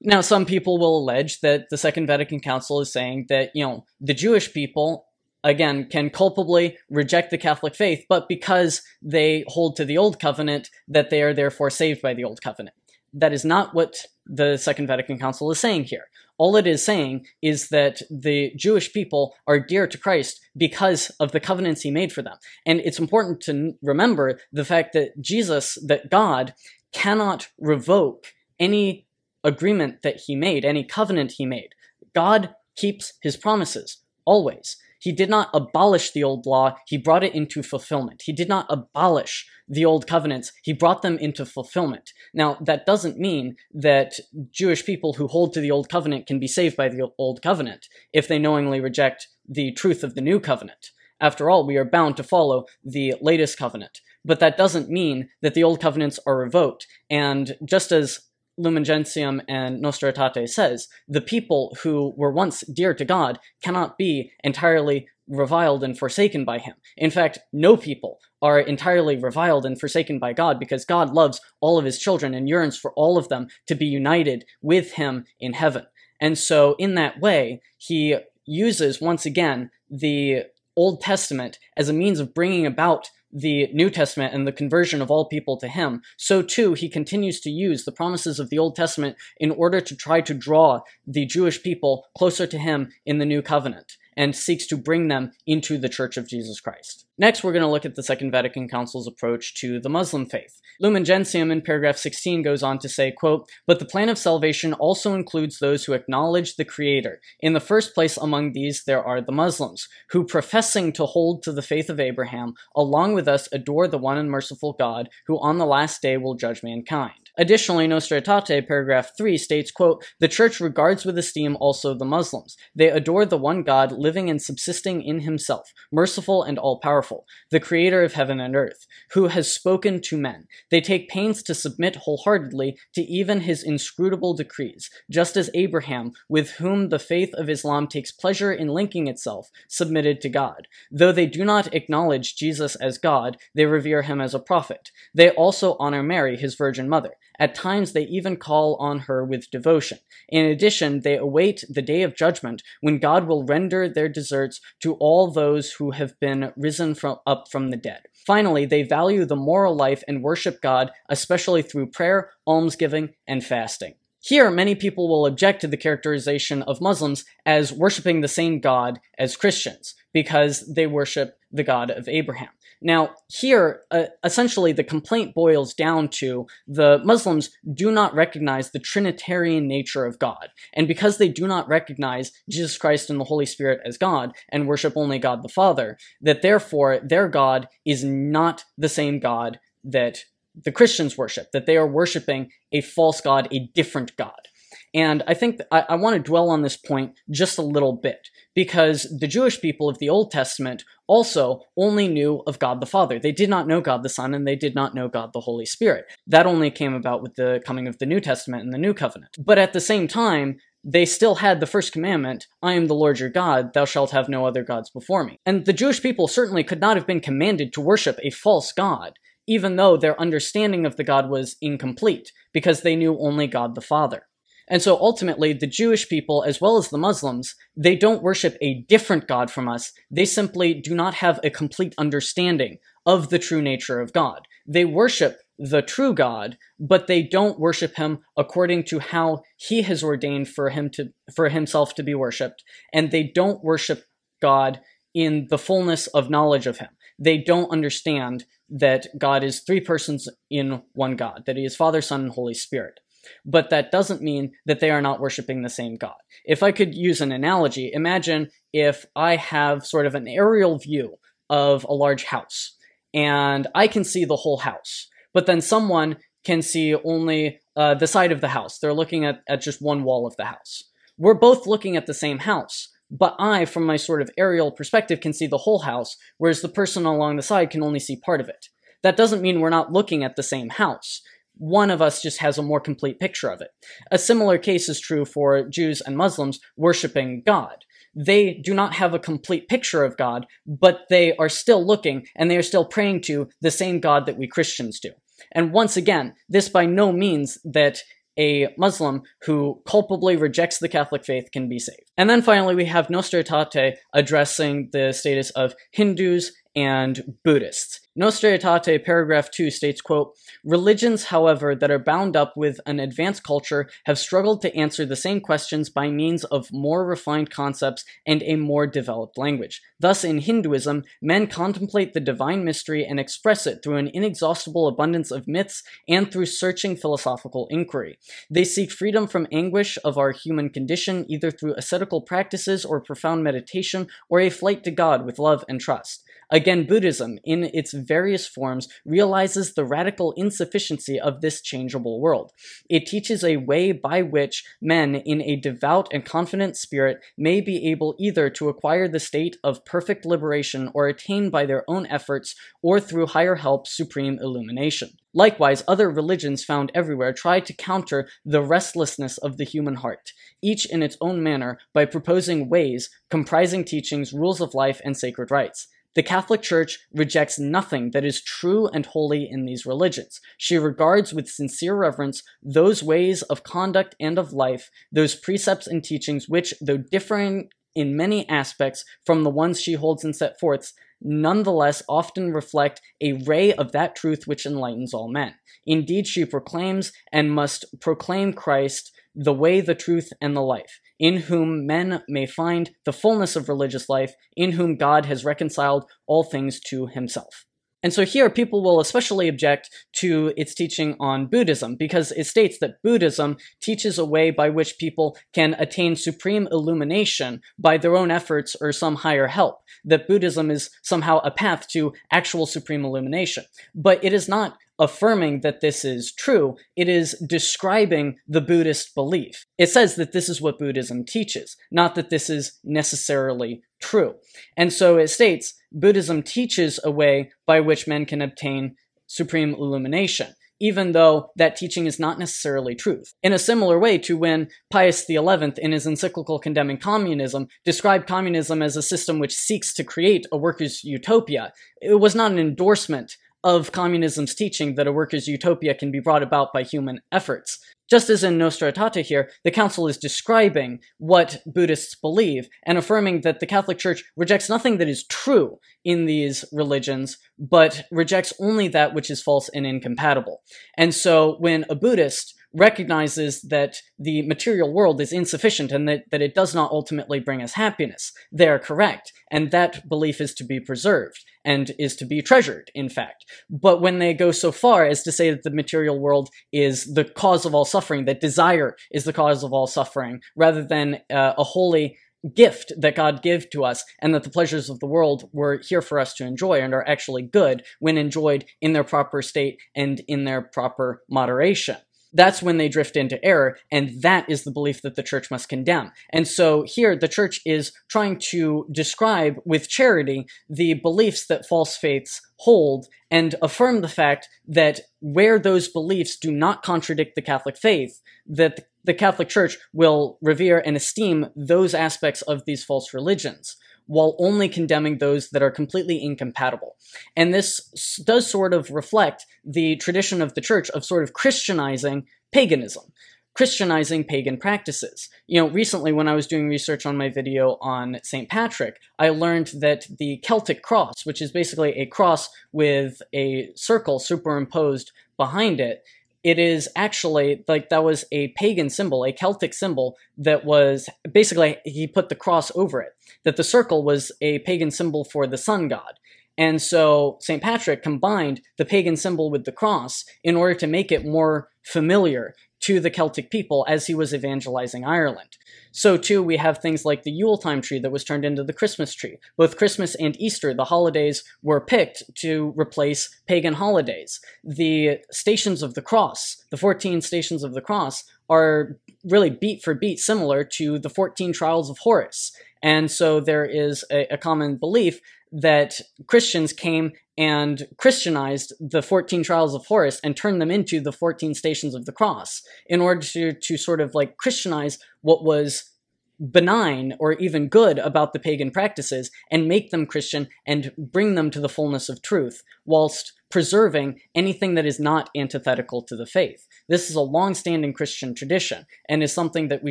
Now, 0.00 0.20
some 0.20 0.46
people 0.46 0.78
will 0.78 0.98
allege 0.98 1.40
that 1.40 1.70
the 1.70 1.76
Second 1.76 2.06
Vatican 2.06 2.40
Council 2.40 2.80
is 2.80 2.92
saying 2.92 3.26
that, 3.28 3.50
you 3.54 3.64
know, 3.64 3.84
the 4.00 4.14
Jewish 4.14 4.52
people, 4.52 5.06
again, 5.42 5.88
can 5.90 6.10
culpably 6.10 6.76
reject 6.88 7.30
the 7.30 7.38
Catholic 7.38 7.74
faith, 7.74 8.04
but 8.08 8.28
because 8.28 8.82
they 9.02 9.44
hold 9.48 9.74
to 9.76 9.84
the 9.84 9.98
Old 9.98 10.20
Covenant, 10.20 10.70
that 10.86 11.10
they 11.10 11.22
are 11.22 11.34
therefore 11.34 11.70
saved 11.70 12.00
by 12.00 12.14
the 12.14 12.24
Old 12.24 12.40
Covenant. 12.42 12.76
That 13.12 13.32
is 13.32 13.44
not 13.44 13.74
what 13.74 14.06
the 14.24 14.56
Second 14.56 14.86
Vatican 14.86 15.18
Council 15.18 15.50
is 15.50 15.58
saying 15.58 15.84
here. 15.84 16.04
All 16.38 16.56
it 16.56 16.66
is 16.66 16.84
saying 16.84 17.26
is 17.42 17.68
that 17.68 18.00
the 18.08 18.52
Jewish 18.56 18.92
people 18.92 19.34
are 19.46 19.58
dear 19.58 19.86
to 19.88 19.98
Christ 19.98 20.40
because 20.56 21.10
of 21.20 21.32
the 21.32 21.40
covenants 21.40 21.82
he 21.82 21.90
made 21.90 22.12
for 22.12 22.22
them. 22.22 22.36
And 22.64 22.80
it's 22.80 23.00
important 23.00 23.40
to 23.42 23.74
remember 23.82 24.38
the 24.52 24.64
fact 24.64 24.92
that 24.92 25.20
Jesus, 25.20 25.76
that 25.84 26.10
God, 26.10 26.54
cannot 26.92 27.48
revoke 27.58 28.28
any 28.58 29.06
agreement 29.44 30.02
that 30.02 30.20
he 30.26 30.36
made, 30.36 30.64
any 30.64 30.84
covenant 30.84 31.32
he 31.32 31.46
made. 31.46 31.70
God 32.14 32.54
keeps 32.76 33.14
his 33.20 33.36
promises, 33.36 33.98
always. 34.24 34.76
He 34.98 35.12
did 35.12 35.30
not 35.30 35.50
abolish 35.54 36.12
the 36.12 36.24
old 36.24 36.46
law, 36.46 36.76
he 36.86 36.96
brought 36.96 37.24
it 37.24 37.34
into 37.34 37.62
fulfillment. 37.62 38.22
He 38.24 38.32
did 38.32 38.48
not 38.48 38.66
abolish 38.68 39.46
the 39.68 39.84
old 39.84 40.06
covenants, 40.06 40.52
he 40.62 40.72
brought 40.72 41.02
them 41.02 41.18
into 41.18 41.44
fulfillment. 41.44 42.10
Now, 42.32 42.56
that 42.60 42.86
doesn't 42.86 43.18
mean 43.18 43.56
that 43.72 44.14
Jewish 44.50 44.84
people 44.84 45.14
who 45.14 45.28
hold 45.28 45.52
to 45.52 45.60
the 45.60 45.70
old 45.70 45.88
covenant 45.88 46.26
can 46.26 46.38
be 46.38 46.48
saved 46.48 46.76
by 46.76 46.88
the 46.88 47.10
old 47.18 47.42
covenant 47.42 47.86
if 48.12 48.28
they 48.28 48.38
knowingly 48.38 48.80
reject 48.80 49.28
the 49.48 49.72
truth 49.72 50.02
of 50.02 50.14
the 50.14 50.20
new 50.20 50.40
covenant. 50.40 50.90
After 51.20 51.50
all, 51.50 51.66
we 51.66 51.76
are 51.76 51.84
bound 51.84 52.16
to 52.16 52.22
follow 52.22 52.66
the 52.84 53.14
latest 53.20 53.58
covenant. 53.58 54.00
But 54.24 54.40
that 54.40 54.56
doesn't 54.56 54.90
mean 54.90 55.28
that 55.42 55.54
the 55.54 55.64
old 55.64 55.80
covenants 55.80 56.18
are 56.26 56.36
revoked. 56.36 56.86
And 57.10 57.56
just 57.64 57.92
as 57.92 58.20
Lumen 58.58 58.84
Gentium 58.84 59.40
and 59.48 59.80
Nostra 59.80 60.12
Aetate 60.12 60.48
says, 60.48 60.88
the 61.06 61.20
people 61.20 61.76
who 61.82 62.12
were 62.16 62.32
once 62.32 62.62
dear 62.62 62.92
to 62.92 63.04
God 63.04 63.38
cannot 63.62 63.96
be 63.96 64.32
entirely 64.42 65.06
reviled 65.28 65.84
and 65.84 65.96
forsaken 65.96 66.44
by 66.44 66.58
him. 66.58 66.74
In 66.96 67.10
fact, 67.10 67.38
no 67.52 67.76
people 67.76 68.18
are 68.42 68.58
entirely 68.58 69.16
reviled 69.16 69.64
and 69.64 69.78
forsaken 69.78 70.18
by 70.18 70.32
God 70.32 70.58
because 70.58 70.84
God 70.84 71.14
loves 71.14 71.40
all 71.60 71.78
of 71.78 71.84
his 71.84 71.98
children 71.98 72.34
and 72.34 72.48
yearns 72.48 72.76
for 72.76 72.92
all 72.94 73.16
of 73.16 73.28
them 73.28 73.48
to 73.66 73.74
be 73.74 73.86
united 73.86 74.44
with 74.62 74.92
him 74.92 75.24
in 75.38 75.52
heaven. 75.52 75.86
And 76.20 76.36
so, 76.36 76.74
in 76.78 76.94
that 76.94 77.20
way, 77.20 77.60
he 77.76 78.16
uses 78.44 79.00
once 79.00 79.26
again 79.26 79.70
the 79.90 80.44
Old 80.76 81.00
Testament 81.00 81.58
as 81.76 81.88
a 81.88 81.92
means 81.92 82.20
of 82.20 82.34
bringing 82.34 82.66
about 82.66 83.10
the 83.32 83.68
New 83.72 83.90
Testament 83.90 84.34
and 84.34 84.46
the 84.46 84.52
conversion 84.52 85.02
of 85.02 85.10
all 85.10 85.26
people 85.26 85.56
to 85.58 85.68
him, 85.68 86.02
so 86.16 86.42
too 86.42 86.74
he 86.74 86.88
continues 86.88 87.40
to 87.40 87.50
use 87.50 87.84
the 87.84 87.92
promises 87.92 88.40
of 88.40 88.50
the 88.50 88.58
Old 88.58 88.76
Testament 88.76 89.16
in 89.38 89.50
order 89.50 89.80
to 89.80 89.96
try 89.96 90.20
to 90.20 90.34
draw 90.34 90.80
the 91.06 91.26
Jewish 91.26 91.62
people 91.62 92.06
closer 92.16 92.46
to 92.46 92.58
him 92.58 92.90
in 93.04 93.18
the 93.18 93.26
New 93.26 93.42
Covenant 93.42 93.96
and 94.18 94.34
seeks 94.34 94.66
to 94.66 94.76
bring 94.76 95.08
them 95.08 95.30
into 95.46 95.78
the 95.78 95.88
Church 95.88 96.16
of 96.16 96.28
Jesus 96.28 96.60
Christ. 96.60 97.06
Next, 97.16 97.42
we're 97.42 97.52
going 97.52 97.62
to 97.62 97.70
look 97.70 97.84
at 97.84 97.94
the 97.94 98.02
Second 98.02 98.32
Vatican 98.32 98.68
Council's 98.68 99.06
approach 99.06 99.54
to 99.60 99.80
the 99.80 99.88
Muslim 99.88 100.26
faith. 100.26 100.60
Lumen 100.80 101.04
Gentium 101.04 101.50
in 101.50 101.62
paragraph 101.62 101.96
16 101.96 102.42
goes 102.42 102.62
on 102.62 102.78
to 102.80 102.88
say, 102.88 103.10
quote, 103.10 103.48
But 103.66 103.78
the 103.78 103.84
plan 103.84 104.08
of 104.08 104.18
salvation 104.18 104.72
also 104.74 105.14
includes 105.14 105.58
those 105.58 105.84
who 105.84 105.94
acknowledge 105.94 106.56
the 106.56 106.64
Creator. 106.64 107.20
In 107.40 107.52
the 107.52 107.60
first 107.60 107.94
place 107.94 108.16
among 108.16 108.52
these 108.52 108.84
there 108.84 109.02
are 109.02 109.20
the 109.20 109.32
Muslims, 109.32 109.88
who 110.10 110.24
professing 110.24 110.92
to 110.92 111.06
hold 111.06 111.42
to 111.44 111.52
the 111.52 111.62
faith 111.62 111.88
of 111.88 112.00
Abraham, 112.00 112.54
along 112.76 113.14
with 113.14 113.26
us 113.26 113.48
adore 113.52 113.88
the 113.88 113.98
one 113.98 114.18
and 114.18 114.30
merciful 114.30 114.74
God, 114.78 115.08
who 115.26 115.40
on 115.40 115.58
the 115.58 115.66
last 115.66 116.02
day 116.02 116.16
will 116.16 116.34
judge 116.34 116.62
mankind. 116.62 117.27
Additionally, 117.38 117.86
Nostra 117.86 118.20
Aetate, 118.20 118.66
paragraph 118.66 119.12
3, 119.16 119.38
states, 119.38 119.70
quote, 119.70 120.04
The 120.18 120.26
Church 120.26 120.58
regards 120.58 121.04
with 121.04 121.16
esteem 121.16 121.56
also 121.60 121.94
the 121.94 122.04
Muslims. 122.04 122.56
They 122.74 122.90
adore 122.90 123.24
the 123.24 123.38
one 123.38 123.62
God 123.62 123.92
living 123.92 124.28
and 124.28 124.42
subsisting 124.42 125.02
in 125.02 125.20
himself, 125.20 125.72
merciful 125.92 126.42
and 126.42 126.58
all-powerful, 126.58 127.26
the 127.52 127.60
creator 127.60 128.02
of 128.02 128.14
heaven 128.14 128.40
and 128.40 128.56
earth, 128.56 128.86
who 129.12 129.28
has 129.28 129.52
spoken 129.52 130.00
to 130.00 130.18
men. 130.18 130.48
They 130.72 130.80
take 130.80 131.08
pains 131.08 131.44
to 131.44 131.54
submit 131.54 131.94
wholeheartedly 131.94 132.76
to 132.94 133.02
even 133.02 133.42
his 133.42 133.62
inscrutable 133.62 134.34
decrees, 134.34 134.90
just 135.08 135.36
as 135.36 135.48
Abraham, 135.54 136.12
with 136.28 136.50
whom 136.52 136.88
the 136.88 136.98
faith 136.98 137.32
of 137.34 137.48
Islam 137.48 137.86
takes 137.86 138.10
pleasure 138.10 138.52
in 138.52 138.66
linking 138.66 139.06
itself, 139.06 139.48
submitted 139.68 140.20
to 140.22 140.28
God. 140.28 140.66
Though 140.90 141.12
they 141.12 141.26
do 141.26 141.44
not 141.44 141.72
acknowledge 141.72 142.34
Jesus 142.34 142.74
as 142.74 142.98
God, 142.98 143.36
they 143.54 143.66
revere 143.66 144.02
him 144.02 144.20
as 144.20 144.34
a 144.34 144.40
prophet. 144.40 144.90
They 145.14 145.30
also 145.30 145.76
honor 145.78 146.02
Mary, 146.02 146.36
his 146.36 146.56
virgin 146.56 146.88
mother. 146.88 147.12
At 147.38 147.54
times, 147.54 147.92
they 147.92 148.02
even 148.04 148.36
call 148.36 148.76
on 148.76 149.00
her 149.00 149.24
with 149.24 149.50
devotion. 149.50 149.98
In 150.28 150.44
addition, 150.44 151.00
they 151.00 151.16
await 151.16 151.64
the 151.68 151.82
day 151.82 152.02
of 152.02 152.16
judgment 152.16 152.62
when 152.80 152.98
God 152.98 153.26
will 153.26 153.44
render 153.44 153.88
their 153.88 154.08
deserts 154.08 154.60
to 154.80 154.94
all 154.94 155.30
those 155.30 155.72
who 155.72 155.92
have 155.92 156.18
been 156.18 156.52
risen 156.56 156.94
from, 156.94 157.18
up 157.26 157.48
from 157.50 157.70
the 157.70 157.76
dead. 157.76 158.02
Finally, 158.26 158.66
they 158.66 158.82
value 158.82 159.24
the 159.24 159.36
moral 159.36 159.74
life 159.74 160.02
and 160.08 160.22
worship 160.22 160.60
God, 160.60 160.90
especially 161.08 161.62
through 161.62 161.90
prayer, 161.90 162.30
almsgiving, 162.46 163.10
and 163.26 163.44
fasting. 163.44 163.94
Here, 164.20 164.50
many 164.50 164.74
people 164.74 165.08
will 165.08 165.26
object 165.26 165.60
to 165.60 165.68
the 165.68 165.76
characterization 165.76 166.62
of 166.62 166.80
Muslims 166.80 167.24
as 167.46 167.72
worshiping 167.72 168.20
the 168.20 168.28
same 168.28 168.60
God 168.60 168.98
as 169.16 169.36
Christians, 169.36 169.94
because 170.12 170.70
they 170.74 170.86
worship 170.86 171.38
the 171.52 171.62
God 171.62 171.90
of 171.90 172.08
Abraham. 172.08 172.48
Now, 172.80 173.10
here, 173.28 173.82
uh, 173.90 174.04
essentially, 174.24 174.72
the 174.72 174.84
complaint 174.84 175.34
boils 175.34 175.74
down 175.74 176.08
to 176.10 176.46
the 176.66 177.00
Muslims 177.04 177.50
do 177.74 177.90
not 177.90 178.14
recognize 178.14 178.70
the 178.70 178.78
Trinitarian 178.78 179.66
nature 179.66 180.04
of 180.04 180.18
God. 180.18 180.48
And 180.74 180.86
because 180.86 181.18
they 181.18 181.28
do 181.28 181.46
not 181.46 181.68
recognize 181.68 182.32
Jesus 182.48 182.78
Christ 182.78 183.10
and 183.10 183.20
the 183.20 183.24
Holy 183.24 183.46
Spirit 183.46 183.80
as 183.84 183.98
God 183.98 184.32
and 184.50 184.68
worship 184.68 184.92
only 184.96 185.18
God 185.18 185.42
the 185.42 185.48
Father, 185.48 185.98
that 186.20 186.42
therefore 186.42 187.00
their 187.02 187.28
God 187.28 187.68
is 187.84 188.04
not 188.04 188.64
the 188.76 188.88
same 188.88 189.18
God 189.18 189.58
that 189.84 190.18
the 190.54 190.72
Christians 190.72 191.16
worship, 191.16 191.50
that 191.52 191.66
they 191.66 191.76
are 191.76 191.86
worshiping 191.86 192.50
a 192.72 192.80
false 192.80 193.20
God, 193.20 193.48
a 193.52 193.68
different 193.74 194.16
God. 194.16 194.48
And 194.94 195.22
I 195.26 195.34
think 195.34 195.60
I, 195.70 195.84
I 195.90 195.94
want 195.96 196.16
to 196.16 196.22
dwell 196.22 196.50
on 196.50 196.62
this 196.62 196.76
point 196.76 197.12
just 197.30 197.58
a 197.58 197.62
little 197.62 197.92
bit 197.92 198.28
because 198.54 199.06
the 199.20 199.26
Jewish 199.26 199.60
people 199.60 199.88
of 199.88 199.98
the 199.98 200.08
Old 200.08 200.30
Testament 200.30 200.84
also 201.08 201.62
only 201.76 202.06
knew 202.06 202.42
of 202.46 202.58
God 202.58 202.80
the 202.80 202.86
Father. 202.86 203.18
They 203.18 203.32
did 203.32 203.48
not 203.48 203.66
know 203.66 203.80
God 203.80 204.02
the 204.02 204.08
Son 204.08 204.34
and 204.34 204.46
they 204.46 204.56
did 204.56 204.74
not 204.74 204.94
know 204.94 205.08
God 205.08 205.30
the 205.32 205.40
Holy 205.40 205.66
Spirit. 205.66 206.04
That 206.26 206.46
only 206.46 206.70
came 206.70 206.94
about 206.94 207.22
with 207.22 207.34
the 207.34 207.60
coming 207.66 207.88
of 207.88 207.98
the 207.98 208.06
New 208.06 208.20
Testament 208.20 208.62
and 208.62 208.72
the 208.72 208.78
New 208.78 208.94
Covenant. 208.94 209.36
But 209.38 209.58
at 209.58 209.72
the 209.72 209.80
same 209.80 210.06
time, 210.06 210.58
they 210.84 211.04
still 211.04 211.36
had 211.36 211.58
the 211.58 211.66
first 211.66 211.92
commandment, 211.92 212.46
I 212.62 212.74
am 212.74 212.86
the 212.86 212.94
Lord 212.94 213.18
your 213.18 213.30
God, 213.30 213.74
thou 213.74 213.84
shalt 213.84 214.12
have 214.12 214.28
no 214.28 214.46
other 214.46 214.62
gods 214.62 214.90
before 214.90 215.24
me. 215.24 215.40
And 215.44 215.64
the 215.64 215.72
Jewish 215.72 216.00
people 216.00 216.28
certainly 216.28 216.62
could 216.62 216.80
not 216.80 216.96
have 216.96 217.06
been 217.06 217.20
commanded 217.20 217.72
to 217.72 217.80
worship 217.80 218.18
a 218.22 218.30
false 218.30 218.72
God, 218.72 219.14
even 219.46 219.76
though 219.76 219.96
their 219.96 220.20
understanding 220.20 220.86
of 220.86 220.96
the 220.96 221.04
God 221.04 221.28
was 221.28 221.56
incomplete, 221.60 222.30
because 222.52 222.82
they 222.82 222.94
knew 222.94 223.18
only 223.18 223.46
God 223.46 223.74
the 223.74 223.80
Father. 223.80 224.27
And 224.70 224.82
so 224.82 224.96
ultimately, 224.96 225.52
the 225.52 225.66
Jewish 225.66 226.08
people, 226.08 226.44
as 226.44 226.60
well 226.60 226.76
as 226.76 226.88
the 226.88 226.98
Muslims, 226.98 227.54
they 227.76 227.96
don't 227.96 228.22
worship 228.22 228.56
a 228.60 228.82
different 228.88 229.26
God 229.26 229.50
from 229.50 229.68
us. 229.68 229.92
They 230.10 230.24
simply 230.24 230.74
do 230.74 230.94
not 230.94 231.14
have 231.14 231.40
a 231.42 231.50
complete 231.50 231.94
understanding 231.96 232.78
of 233.06 233.30
the 233.30 233.38
true 233.38 233.62
nature 233.62 234.00
of 234.00 234.12
God. 234.12 234.46
They 234.66 234.84
worship 234.84 235.38
the 235.58 235.82
true 235.82 236.14
God, 236.14 236.58
but 236.78 237.06
they 237.06 237.22
don't 237.22 237.58
worship 237.58 237.96
him 237.96 238.20
according 238.36 238.84
to 238.84 239.00
how 239.00 239.42
he 239.56 239.82
has 239.82 240.04
ordained 240.04 240.48
for 240.48 240.70
him 240.70 240.90
to 240.90 241.12
for 241.34 241.48
himself 241.48 241.94
to 241.96 242.02
be 242.02 242.14
worshipped, 242.14 242.62
and 242.92 243.10
they 243.10 243.24
don't 243.34 243.64
worship 243.64 244.04
God 244.40 244.80
in 245.14 245.48
the 245.50 245.58
fullness 245.58 246.06
of 246.08 246.30
knowledge 246.30 246.66
of 246.66 246.78
him. 246.78 246.90
They 247.18 247.38
don't 247.38 247.72
understand 247.72 248.44
that 248.70 249.06
God 249.18 249.42
is 249.42 249.60
three 249.60 249.80
persons 249.80 250.28
in 250.50 250.82
one 250.92 251.16
God, 251.16 251.44
that 251.46 251.56
he 251.56 251.64
is 251.64 251.74
Father, 251.74 252.02
Son, 252.02 252.20
and 252.20 252.30
Holy 252.30 252.54
Spirit. 252.54 253.00
But 253.44 253.70
that 253.70 253.90
doesn't 253.90 254.22
mean 254.22 254.52
that 254.66 254.80
they 254.80 254.90
are 254.90 255.02
not 255.02 255.20
worshiping 255.20 255.62
the 255.62 255.68
same 255.68 255.96
God. 255.96 256.14
If 256.44 256.62
I 256.62 256.72
could 256.72 256.94
use 256.94 257.20
an 257.20 257.32
analogy, 257.32 257.90
imagine 257.92 258.50
if 258.72 259.06
I 259.16 259.36
have 259.36 259.86
sort 259.86 260.06
of 260.06 260.14
an 260.14 260.28
aerial 260.28 260.78
view 260.78 261.16
of 261.50 261.84
a 261.84 261.94
large 261.94 262.24
house 262.24 262.76
and 263.14 263.66
I 263.74 263.88
can 263.88 264.04
see 264.04 264.24
the 264.24 264.36
whole 264.36 264.58
house, 264.58 265.08
but 265.32 265.46
then 265.46 265.60
someone 265.60 266.16
can 266.44 266.62
see 266.62 266.94
only 266.94 267.60
uh, 267.76 267.94
the 267.94 268.06
side 268.06 268.32
of 268.32 268.40
the 268.40 268.48
house. 268.48 268.78
They're 268.78 268.94
looking 268.94 269.24
at, 269.24 269.42
at 269.48 269.60
just 269.60 269.82
one 269.82 270.04
wall 270.04 270.26
of 270.26 270.36
the 270.36 270.46
house. 270.46 270.84
We're 271.16 271.34
both 271.34 271.66
looking 271.66 271.96
at 271.96 272.06
the 272.06 272.14
same 272.14 272.40
house, 272.40 272.88
but 273.10 273.34
I, 273.38 273.64
from 273.64 273.84
my 273.84 273.96
sort 273.96 274.22
of 274.22 274.30
aerial 274.38 274.70
perspective, 274.70 275.20
can 275.20 275.32
see 275.32 275.46
the 275.46 275.58
whole 275.58 275.80
house, 275.80 276.16
whereas 276.36 276.62
the 276.62 276.68
person 276.68 277.04
along 277.04 277.36
the 277.36 277.42
side 277.42 277.70
can 277.70 277.82
only 277.82 277.98
see 277.98 278.16
part 278.16 278.40
of 278.40 278.48
it. 278.48 278.68
That 279.02 279.16
doesn't 279.16 279.42
mean 279.42 279.60
we're 279.60 279.70
not 279.70 279.92
looking 279.92 280.24
at 280.24 280.36
the 280.36 280.42
same 280.42 280.70
house. 280.70 281.22
One 281.58 281.90
of 281.90 282.00
us 282.00 282.22
just 282.22 282.38
has 282.38 282.56
a 282.56 282.62
more 282.62 282.80
complete 282.80 283.18
picture 283.20 283.50
of 283.50 283.60
it. 283.60 283.70
A 284.10 284.18
similar 284.18 284.58
case 284.58 284.88
is 284.88 285.00
true 285.00 285.24
for 285.24 285.68
Jews 285.68 286.00
and 286.00 286.16
Muslims 286.16 286.60
worshiping 286.76 287.42
God. 287.44 287.84
They 288.14 288.54
do 288.54 288.74
not 288.74 288.94
have 288.94 289.14
a 289.14 289.18
complete 289.18 289.68
picture 289.68 290.04
of 290.04 290.16
God, 290.16 290.46
but 290.66 291.02
they 291.10 291.36
are 291.36 291.48
still 291.48 291.84
looking 291.84 292.26
and 292.36 292.50
they 292.50 292.56
are 292.56 292.62
still 292.62 292.84
praying 292.84 293.22
to 293.22 293.48
the 293.60 293.70
same 293.70 294.00
God 294.00 294.26
that 294.26 294.38
we 294.38 294.46
Christians 294.48 294.98
do. 294.98 295.10
And 295.52 295.72
once 295.72 295.96
again, 295.96 296.34
this 296.48 296.68
by 296.68 296.86
no 296.86 297.12
means 297.12 297.58
that 297.64 298.02
a 298.38 298.68
Muslim 298.78 299.22
who 299.42 299.82
culpably 299.86 300.36
rejects 300.36 300.78
the 300.78 300.88
Catholic 300.88 301.24
faith 301.24 301.50
can 301.52 301.68
be 301.68 301.78
saved. 301.78 302.10
And 302.16 302.30
then 302.30 302.40
finally, 302.40 302.74
we 302.74 302.84
have 302.84 303.10
Nostra 303.10 303.42
Aetate 303.42 303.96
addressing 304.14 304.90
the 304.92 305.12
status 305.12 305.50
of 305.50 305.74
Hindus 305.90 306.52
and 306.76 307.34
Buddhists. 307.44 308.00
Nostra 308.20 308.58
Aetate 308.58 309.04
paragraph 309.04 309.48
2 309.48 309.70
states, 309.70 310.00
quote, 310.00 310.34
Religions, 310.64 311.26
however, 311.26 311.76
that 311.76 311.92
are 311.92 312.00
bound 312.00 312.34
up 312.34 312.56
with 312.56 312.80
an 312.84 312.98
advanced 312.98 313.44
culture 313.44 313.88
have 314.06 314.18
struggled 314.18 314.60
to 314.62 314.74
answer 314.74 315.06
the 315.06 315.14
same 315.14 315.40
questions 315.40 315.88
by 315.88 316.10
means 316.10 316.42
of 316.42 316.72
more 316.72 317.06
refined 317.06 317.48
concepts 317.48 318.04
and 318.26 318.42
a 318.42 318.56
more 318.56 318.88
developed 318.88 319.38
language. 319.38 319.80
Thus, 320.00 320.24
in 320.24 320.38
Hinduism, 320.38 321.04
men 321.22 321.46
contemplate 321.46 322.12
the 322.12 322.18
divine 322.18 322.64
mystery 322.64 323.06
and 323.06 323.20
express 323.20 323.68
it 323.68 323.84
through 323.84 323.98
an 323.98 324.10
inexhaustible 324.12 324.88
abundance 324.88 325.30
of 325.30 325.46
myths 325.46 325.84
and 326.08 326.32
through 326.32 326.46
searching 326.46 326.96
philosophical 326.96 327.68
inquiry. 327.70 328.18
They 328.50 328.64
seek 328.64 328.90
freedom 328.90 329.28
from 329.28 329.46
anguish 329.52 329.96
of 330.04 330.18
our 330.18 330.32
human 330.32 330.70
condition 330.70 331.24
either 331.28 331.52
through 331.52 331.76
ascetical 331.76 332.22
practices 332.22 332.84
or 332.84 333.00
profound 333.00 333.44
meditation 333.44 334.08
or 334.28 334.40
a 334.40 334.50
flight 334.50 334.82
to 334.82 334.90
God 334.90 335.24
with 335.24 335.38
love 335.38 335.64
and 335.68 335.80
trust. 335.80 336.24
Again, 336.50 336.86
Buddhism, 336.86 337.38
in 337.44 337.64
its 337.74 337.92
various 337.92 338.46
forms, 338.46 338.88
realizes 339.04 339.74
the 339.74 339.84
radical 339.84 340.32
insufficiency 340.36 341.20
of 341.20 341.42
this 341.42 341.60
changeable 341.60 342.20
world. 342.20 342.52
It 342.88 343.06
teaches 343.06 343.44
a 343.44 343.58
way 343.58 343.92
by 343.92 344.22
which 344.22 344.64
men, 344.80 345.14
in 345.14 345.42
a 345.42 345.56
devout 345.56 346.08
and 346.10 346.24
confident 346.24 346.76
spirit, 346.76 347.18
may 347.36 347.60
be 347.60 347.90
able 347.90 348.16
either 348.18 348.48
to 348.50 348.70
acquire 348.70 349.08
the 349.08 349.20
state 349.20 349.58
of 349.62 349.84
perfect 349.84 350.24
liberation 350.24 350.90
or 350.94 351.06
attain 351.06 351.50
by 351.50 351.66
their 351.66 351.84
own 351.86 352.06
efforts, 352.06 352.54
or 352.82 352.98
through 352.98 353.26
higher 353.26 353.56
help, 353.56 353.86
supreme 353.86 354.38
illumination. 354.40 355.10
Likewise, 355.34 355.84
other 355.86 356.10
religions 356.10 356.64
found 356.64 356.90
everywhere 356.94 357.34
try 357.34 357.60
to 357.60 357.74
counter 357.74 358.26
the 358.46 358.62
restlessness 358.62 359.36
of 359.36 359.58
the 359.58 359.64
human 359.64 359.96
heart, 359.96 360.32
each 360.62 360.86
in 360.86 361.02
its 361.02 361.18
own 361.20 361.42
manner, 361.42 361.78
by 361.92 362.06
proposing 362.06 362.70
ways 362.70 363.10
comprising 363.30 363.84
teachings, 363.84 364.32
rules 364.32 364.62
of 364.62 364.72
life, 364.72 365.02
and 365.04 365.14
sacred 365.14 365.50
rites. 365.50 365.88
The 366.14 366.22
Catholic 366.22 366.62
Church 366.62 366.98
rejects 367.12 367.58
nothing 367.58 368.10
that 368.12 368.24
is 368.24 368.42
true 368.42 368.88
and 368.88 369.06
holy 369.06 369.48
in 369.48 369.66
these 369.66 369.86
religions. 369.86 370.40
She 370.56 370.76
regards 370.78 371.34
with 371.34 371.48
sincere 371.48 371.94
reverence 371.94 372.42
those 372.62 373.02
ways 373.02 373.42
of 373.42 373.62
conduct 373.62 374.16
and 374.18 374.38
of 374.38 374.52
life, 374.52 374.90
those 375.12 375.34
precepts 375.34 375.86
and 375.86 376.02
teachings 376.02 376.48
which, 376.48 376.74
though 376.80 376.96
differing 376.96 377.68
in 377.94 378.16
many 378.16 378.48
aspects 378.48 379.04
from 379.24 379.42
the 379.42 379.50
ones 379.50 379.80
she 379.80 379.94
holds 379.94 380.24
and 380.24 380.34
set 380.34 380.58
forth, 380.58 380.92
nonetheless 381.20 382.02
often 382.08 382.52
reflect 382.52 383.00
a 383.20 383.34
ray 383.44 383.72
of 383.72 383.92
that 383.92 384.16
truth 384.16 384.46
which 384.46 384.66
enlightens 384.66 385.12
all 385.12 385.28
men. 385.28 385.54
Indeed, 385.86 386.26
she 386.26 386.44
proclaims 386.44 387.12
and 387.32 387.50
must 387.50 387.84
proclaim 388.00 388.52
Christ, 388.52 389.12
the 389.34 389.52
way, 389.52 389.80
the 389.80 389.94
truth, 389.94 390.32
and 390.40 390.56
the 390.56 390.62
life 390.62 391.00
in 391.18 391.36
whom 391.36 391.86
men 391.86 392.22
may 392.28 392.46
find 392.46 392.90
the 393.04 393.12
fullness 393.12 393.56
of 393.56 393.68
religious 393.68 394.08
life, 394.08 394.34
in 394.56 394.72
whom 394.72 394.96
God 394.96 395.26
has 395.26 395.44
reconciled 395.44 396.04
all 396.26 396.44
things 396.44 396.80
to 396.88 397.06
himself. 397.06 397.64
And 398.02 398.12
so 398.12 398.24
here 398.24 398.48
people 398.48 398.82
will 398.82 399.00
especially 399.00 399.48
object 399.48 399.90
to 400.14 400.52
its 400.56 400.72
teaching 400.74 401.16
on 401.18 401.48
Buddhism 401.48 401.96
because 401.96 402.30
it 402.32 402.44
states 402.44 402.78
that 402.80 403.02
Buddhism 403.02 403.56
teaches 403.82 404.18
a 404.18 404.24
way 404.24 404.52
by 404.52 404.68
which 404.68 404.98
people 404.98 405.36
can 405.52 405.74
attain 405.74 406.14
supreme 406.14 406.68
illumination 406.70 407.60
by 407.76 407.98
their 407.98 408.16
own 408.16 408.30
efforts 408.30 408.76
or 408.80 408.92
some 408.92 409.16
higher 409.16 409.48
help. 409.48 409.80
That 410.04 410.28
Buddhism 410.28 410.70
is 410.70 410.90
somehow 411.02 411.38
a 411.38 411.50
path 411.50 411.88
to 411.88 412.12
actual 412.32 412.66
supreme 412.66 413.04
illumination. 413.04 413.64
But 413.96 414.22
it 414.22 414.32
is 414.32 414.48
not 414.48 414.78
affirming 414.98 415.60
that 415.60 415.80
this 415.80 416.04
is 416.04 416.32
true, 416.32 416.76
it 416.96 417.08
is 417.08 417.32
describing 417.46 418.36
the 418.46 418.60
Buddhist 418.60 419.14
belief. 419.14 419.66
It 419.78 419.88
says 419.88 420.16
that 420.16 420.32
this 420.32 420.48
is 420.48 420.60
what 420.60 420.78
Buddhism 420.78 421.24
teaches, 421.24 421.76
not 421.90 422.14
that 422.14 422.30
this 422.30 422.50
is 422.50 422.78
necessarily 422.84 423.82
true. 424.00 424.34
And 424.76 424.92
so 424.92 425.18
it 425.18 425.28
states 425.28 425.74
Buddhism 425.92 426.42
teaches 426.42 427.00
a 427.04 427.10
way 427.10 427.50
by 427.66 427.80
which 427.80 428.06
men 428.06 428.26
can 428.26 428.42
obtain 428.42 428.96
supreme 429.26 429.74
illumination 429.74 430.54
even 430.80 431.12
though 431.12 431.50
that 431.56 431.76
teaching 431.76 432.06
is 432.06 432.18
not 432.18 432.38
necessarily 432.38 432.94
truth. 432.94 433.34
In 433.42 433.52
a 433.52 433.58
similar 433.58 433.98
way 433.98 434.18
to 434.18 434.36
when 434.36 434.68
Pius 434.90 435.26
XI, 435.26 435.36
in 435.78 435.92
his 435.92 436.06
encyclical 436.06 436.58
condemning 436.58 436.98
communism, 436.98 437.68
described 437.84 438.26
communism 438.26 438.82
as 438.82 438.96
a 438.96 439.02
system 439.02 439.38
which 439.38 439.54
seeks 439.54 439.92
to 439.94 440.04
create 440.04 440.46
a 440.52 440.56
workers' 440.56 441.02
utopia, 441.04 441.72
it 442.00 442.20
was 442.20 442.34
not 442.34 442.52
an 442.52 442.58
endorsement 442.58 443.36
of 443.64 443.92
communism's 443.92 444.54
teaching 444.54 444.94
that 444.94 445.06
a 445.06 445.12
workers' 445.12 445.48
utopia 445.48 445.94
can 445.94 446.10
be 446.10 446.20
brought 446.20 446.42
about 446.42 446.72
by 446.72 446.82
human 446.82 447.20
efforts. 447.32 447.78
Just 448.08 448.30
as 448.30 448.42
in 448.42 448.56
Nostra 448.56 448.90
Aetate 448.90 449.26
here, 449.26 449.50
the 449.64 449.70
Council 449.70 450.08
is 450.08 450.16
describing 450.16 451.00
what 451.18 451.60
Buddhists 451.66 452.14
believe 452.14 452.68
and 452.86 452.96
affirming 452.96 453.42
that 453.42 453.60
the 453.60 453.66
Catholic 453.66 453.98
Church 453.98 454.24
rejects 454.36 454.70
nothing 454.70 454.96
that 454.96 455.08
is 455.08 455.26
true 455.26 455.78
in 456.04 456.24
these 456.24 456.64
religions, 456.72 457.36
but 457.58 458.04
rejects 458.10 458.54
only 458.60 458.88
that 458.88 459.12
which 459.12 459.30
is 459.30 459.42
false 459.42 459.68
and 459.74 459.86
incompatible. 459.86 460.62
And 460.96 461.14
so 461.14 461.56
when 461.58 461.84
a 461.90 461.94
Buddhist 461.94 462.54
recognizes 462.74 463.62
that 463.62 463.96
the 464.18 464.42
material 464.42 464.92
world 464.92 465.20
is 465.20 465.32
insufficient 465.32 465.90
and 465.90 466.08
that, 466.08 466.24
that 466.30 466.42
it 466.42 466.54
does 466.54 466.74
not 466.74 466.90
ultimately 466.90 467.40
bring 467.40 467.62
us 467.62 467.74
happiness. 467.74 468.32
They 468.52 468.68
are 468.68 468.78
correct, 468.78 469.32
and 469.50 469.70
that 469.70 470.08
belief 470.08 470.40
is 470.40 470.54
to 470.54 470.64
be 470.64 470.80
preserved 470.80 471.44
and 471.64 471.92
is 471.98 472.16
to 472.16 472.26
be 472.26 472.42
treasured, 472.42 472.90
in 472.94 473.08
fact. 473.08 473.44
But 473.70 474.00
when 474.00 474.18
they 474.18 474.34
go 474.34 474.52
so 474.52 474.72
far 474.72 475.06
as 475.06 475.22
to 475.22 475.32
say 475.32 475.50
that 475.50 475.62
the 475.62 475.70
material 475.70 476.18
world 476.18 476.50
is 476.72 477.14
the 477.14 477.24
cause 477.24 477.64
of 477.64 477.74
all 477.74 477.84
suffering, 477.84 478.26
that 478.26 478.40
desire 478.40 478.96
is 479.10 479.24
the 479.24 479.32
cause 479.32 479.64
of 479.64 479.72
all 479.72 479.86
suffering, 479.86 480.40
rather 480.56 480.84
than 480.84 481.20
uh, 481.30 481.54
a 481.56 481.64
holy 481.64 482.18
gift 482.54 482.92
that 482.96 483.16
God 483.16 483.42
gave 483.42 483.68
to 483.70 483.84
us, 483.84 484.04
and 484.22 484.34
that 484.34 484.44
the 484.44 484.50
pleasures 484.50 484.88
of 484.88 485.00
the 485.00 485.06
world 485.06 485.48
were 485.52 485.80
here 485.88 486.02
for 486.02 486.20
us 486.20 486.34
to 486.34 486.46
enjoy 486.46 486.80
and 486.80 486.94
are 486.94 487.06
actually 487.08 487.42
good 487.42 487.82
when 487.98 488.16
enjoyed 488.16 488.64
in 488.80 488.92
their 488.92 489.04
proper 489.04 489.42
state 489.42 489.80
and 489.96 490.20
in 490.28 490.44
their 490.44 490.62
proper 490.62 491.22
moderation 491.28 491.96
that's 492.38 492.62
when 492.62 492.76
they 492.78 492.88
drift 492.88 493.16
into 493.16 493.44
error, 493.44 493.76
and 493.90 494.22
that 494.22 494.48
is 494.48 494.62
the 494.62 494.70
belief 494.70 495.02
that 495.02 495.16
the 495.16 495.24
church 495.24 495.50
must 495.50 495.68
condemn. 495.68 496.12
And 496.30 496.46
so 496.46 496.84
here, 496.86 497.16
the 497.16 497.26
church 497.26 497.60
is 497.66 497.90
trying 498.08 498.38
to 498.50 498.86
describe 498.92 499.56
with 499.64 499.88
charity 499.88 500.46
the 500.70 500.94
beliefs 500.94 501.48
that 501.48 501.66
false 501.66 501.96
faiths 501.96 502.40
hold 502.60 503.06
and 503.28 503.56
affirm 503.60 504.02
the 504.02 504.08
fact 504.08 504.48
that 504.68 505.00
where 505.18 505.58
those 505.58 505.88
beliefs 505.88 506.36
do 506.36 506.52
not 506.52 506.84
contradict 506.84 507.34
the 507.34 507.42
Catholic 507.42 507.76
faith, 507.76 508.20
that 508.46 508.86
the 509.02 509.14
Catholic 509.14 509.48
Church 509.48 509.76
will 509.92 510.38
revere 510.40 510.78
and 510.78 510.96
esteem 510.96 511.46
those 511.56 511.92
aspects 511.92 512.42
of 512.42 512.64
these 512.66 512.84
false 512.84 513.12
religions 513.12 513.76
while 514.08 514.34
only 514.38 514.68
condemning 514.68 515.18
those 515.18 515.50
that 515.50 515.62
are 515.62 515.70
completely 515.70 516.22
incompatible. 516.22 516.96
And 517.36 517.54
this 517.54 518.20
does 518.24 518.50
sort 518.50 518.74
of 518.74 518.90
reflect 518.90 519.46
the 519.64 519.96
tradition 519.96 520.42
of 520.42 520.54
the 520.54 520.60
church 520.60 520.90
of 520.90 521.04
sort 521.04 521.22
of 521.22 521.34
Christianizing 521.34 522.26
paganism. 522.50 523.12
Christianizing 523.54 524.22
pagan 524.22 524.56
practices. 524.56 525.28
You 525.48 525.60
know, 525.60 525.68
recently 525.68 526.12
when 526.12 526.28
I 526.28 526.34
was 526.34 526.46
doing 526.46 526.68
research 526.68 527.04
on 527.04 527.16
my 527.16 527.28
video 527.28 527.76
on 527.80 528.18
St. 528.22 528.48
Patrick, 528.48 529.00
I 529.18 529.30
learned 529.30 529.72
that 529.80 530.06
the 530.18 530.38
Celtic 530.44 530.82
cross, 530.82 531.26
which 531.26 531.42
is 531.42 531.50
basically 531.50 531.90
a 531.98 532.06
cross 532.06 532.50
with 532.70 533.20
a 533.34 533.70
circle 533.74 534.20
superimposed 534.20 535.10
behind 535.36 535.80
it, 535.80 536.04
it 536.44 536.58
is 536.58 536.88
actually 536.94 537.64
like 537.66 537.88
that 537.88 538.04
was 538.04 538.24
a 538.30 538.48
pagan 538.48 538.90
symbol, 538.90 539.24
a 539.24 539.32
Celtic 539.32 539.74
symbol 539.74 540.16
that 540.36 540.64
was 540.64 541.08
basically 541.30 541.78
he 541.84 542.06
put 542.06 542.28
the 542.28 542.34
cross 542.34 542.70
over 542.74 543.00
it. 543.00 543.12
That 543.44 543.56
the 543.56 543.64
circle 543.64 544.04
was 544.04 544.32
a 544.40 544.60
pagan 544.60 544.90
symbol 544.90 545.24
for 545.24 545.46
the 545.46 545.58
sun 545.58 545.88
god. 545.88 546.14
And 546.56 546.82
so 546.82 547.38
St. 547.40 547.62
Patrick 547.62 548.02
combined 548.02 548.62
the 548.78 548.84
pagan 548.84 549.16
symbol 549.16 549.48
with 549.48 549.64
the 549.64 549.72
cross 549.72 550.24
in 550.42 550.56
order 550.56 550.74
to 550.74 550.88
make 550.88 551.12
it 551.12 551.24
more 551.24 551.68
familiar 551.84 552.54
to 552.88 553.00
the 553.00 553.10
Celtic 553.10 553.50
people 553.50 553.84
as 553.86 554.06
he 554.06 554.14
was 554.14 554.32
evangelizing 554.32 555.04
Ireland. 555.04 555.58
So, 555.92 556.16
too, 556.16 556.42
we 556.42 556.56
have 556.56 556.78
things 556.78 557.04
like 557.04 557.22
the 557.22 557.30
Yuletime 557.30 557.82
tree 557.82 557.98
that 557.98 558.10
was 558.10 558.24
turned 558.24 558.46
into 558.46 558.64
the 558.64 558.72
Christmas 558.72 559.12
tree. 559.12 559.36
Both 559.58 559.76
Christmas 559.76 560.14
and 560.14 560.40
Easter, 560.40 560.72
the 560.72 560.86
holidays 560.86 561.44
were 561.62 561.82
picked 561.82 562.22
to 562.36 562.72
replace 562.78 563.28
pagan 563.46 563.74
holidays. 563.74 564.40
The 564.64 565.18
Stations 565.30 565.82
of 565.82 565.92
the 565.92 566.00
Cross, 566.00 566.64
the 566.70 566.78
14 566.78 567.20
Stations 567.20 567.62
of 567.62 567.74
the 567.74 567.82
Cross, 567.82 568.24
are 568.48 568.96
really 569.22 569.50
beat 569.50 569.82
for 569.82 569.92
beat 569.92 570.18
similar 570.18 570.64
to 570.64 570.98
the 570.98 571.10
14 571.10 571.52
Trials 571.52 571.90
of 571.90 571.98
Horus. 571.98 572.56
And 572.82 573.10
so 573.10 573.38
there 573.38 573.66
is 573.66 574.02
a, 574.10 574.26
a 574.32 574.38
common 574.38 574.76
belief 574.76 575.20
that 575.52 576.00
Christians 576.26 576.72
came 576.72 577.12
and 577.36 577.86
Christianized 577.96 578.72
the 578.80 579.02
14 579.02 579.42
trials 579.42 579.74
of 579.74 579.86
Horus 579.86 580.20
and 580.24 580.36
turned 580.36 580.60
them 580.60 580.70
into 580.70 581.00
the 581.00 581.12
14 581.12 581.54
stations 581.54 581.94
of 581.94 582.04
the 582.04 582.12
cross 582.12 582.62
in 582.86 583.00
order 583.00 583.20
to, 583.20 583.52
to 583.52 583.76
sort 583.76 584.00
of 584.00 584.14
like 584.14 584.36
Christianize 584.36 584.98
what 585.20 585.44
was 585.44 585.90
benign 586.38 587.14
or 587.18 587.32
even 587.34 587.68
good 587.68 587.98
about 587.98 588.32
the 588.32 588.38
pagan 588.38 588.70
practices 588.70 589.30
and 589.50 589.68
make 589.68 589.90
them 589.90 590.06
Christian 590.06 590.48
and 590.66 590.92
bring 590.96 591.34
them 591.34 591.50
to 591.50 591.60
the 591.60 591.68
fullness 591.68 592.08
of 592.08 592.22
truth, 592.22 592.62
whilst 592.84 593.32
preserving 593.50 594.20
anything 594.34 594.74
that 594.74 594.86
is 594.86 595.00
not 595.00 595.30
antithetical 595.36 596.02
to 596.02 596.16
the 596.16 596.26
faith. 596.26 596.66
This 596.88 597.08
is 597.08 597.16
a 597.16 597.20
long-standing 597.20 597.94
Christian 597.94 598.34
tradition 598.34 598.84
and 599.08 599.22
is 599.22 599.32
something 599.32 599.68
that 599.68 599.82
we 599.82 599.90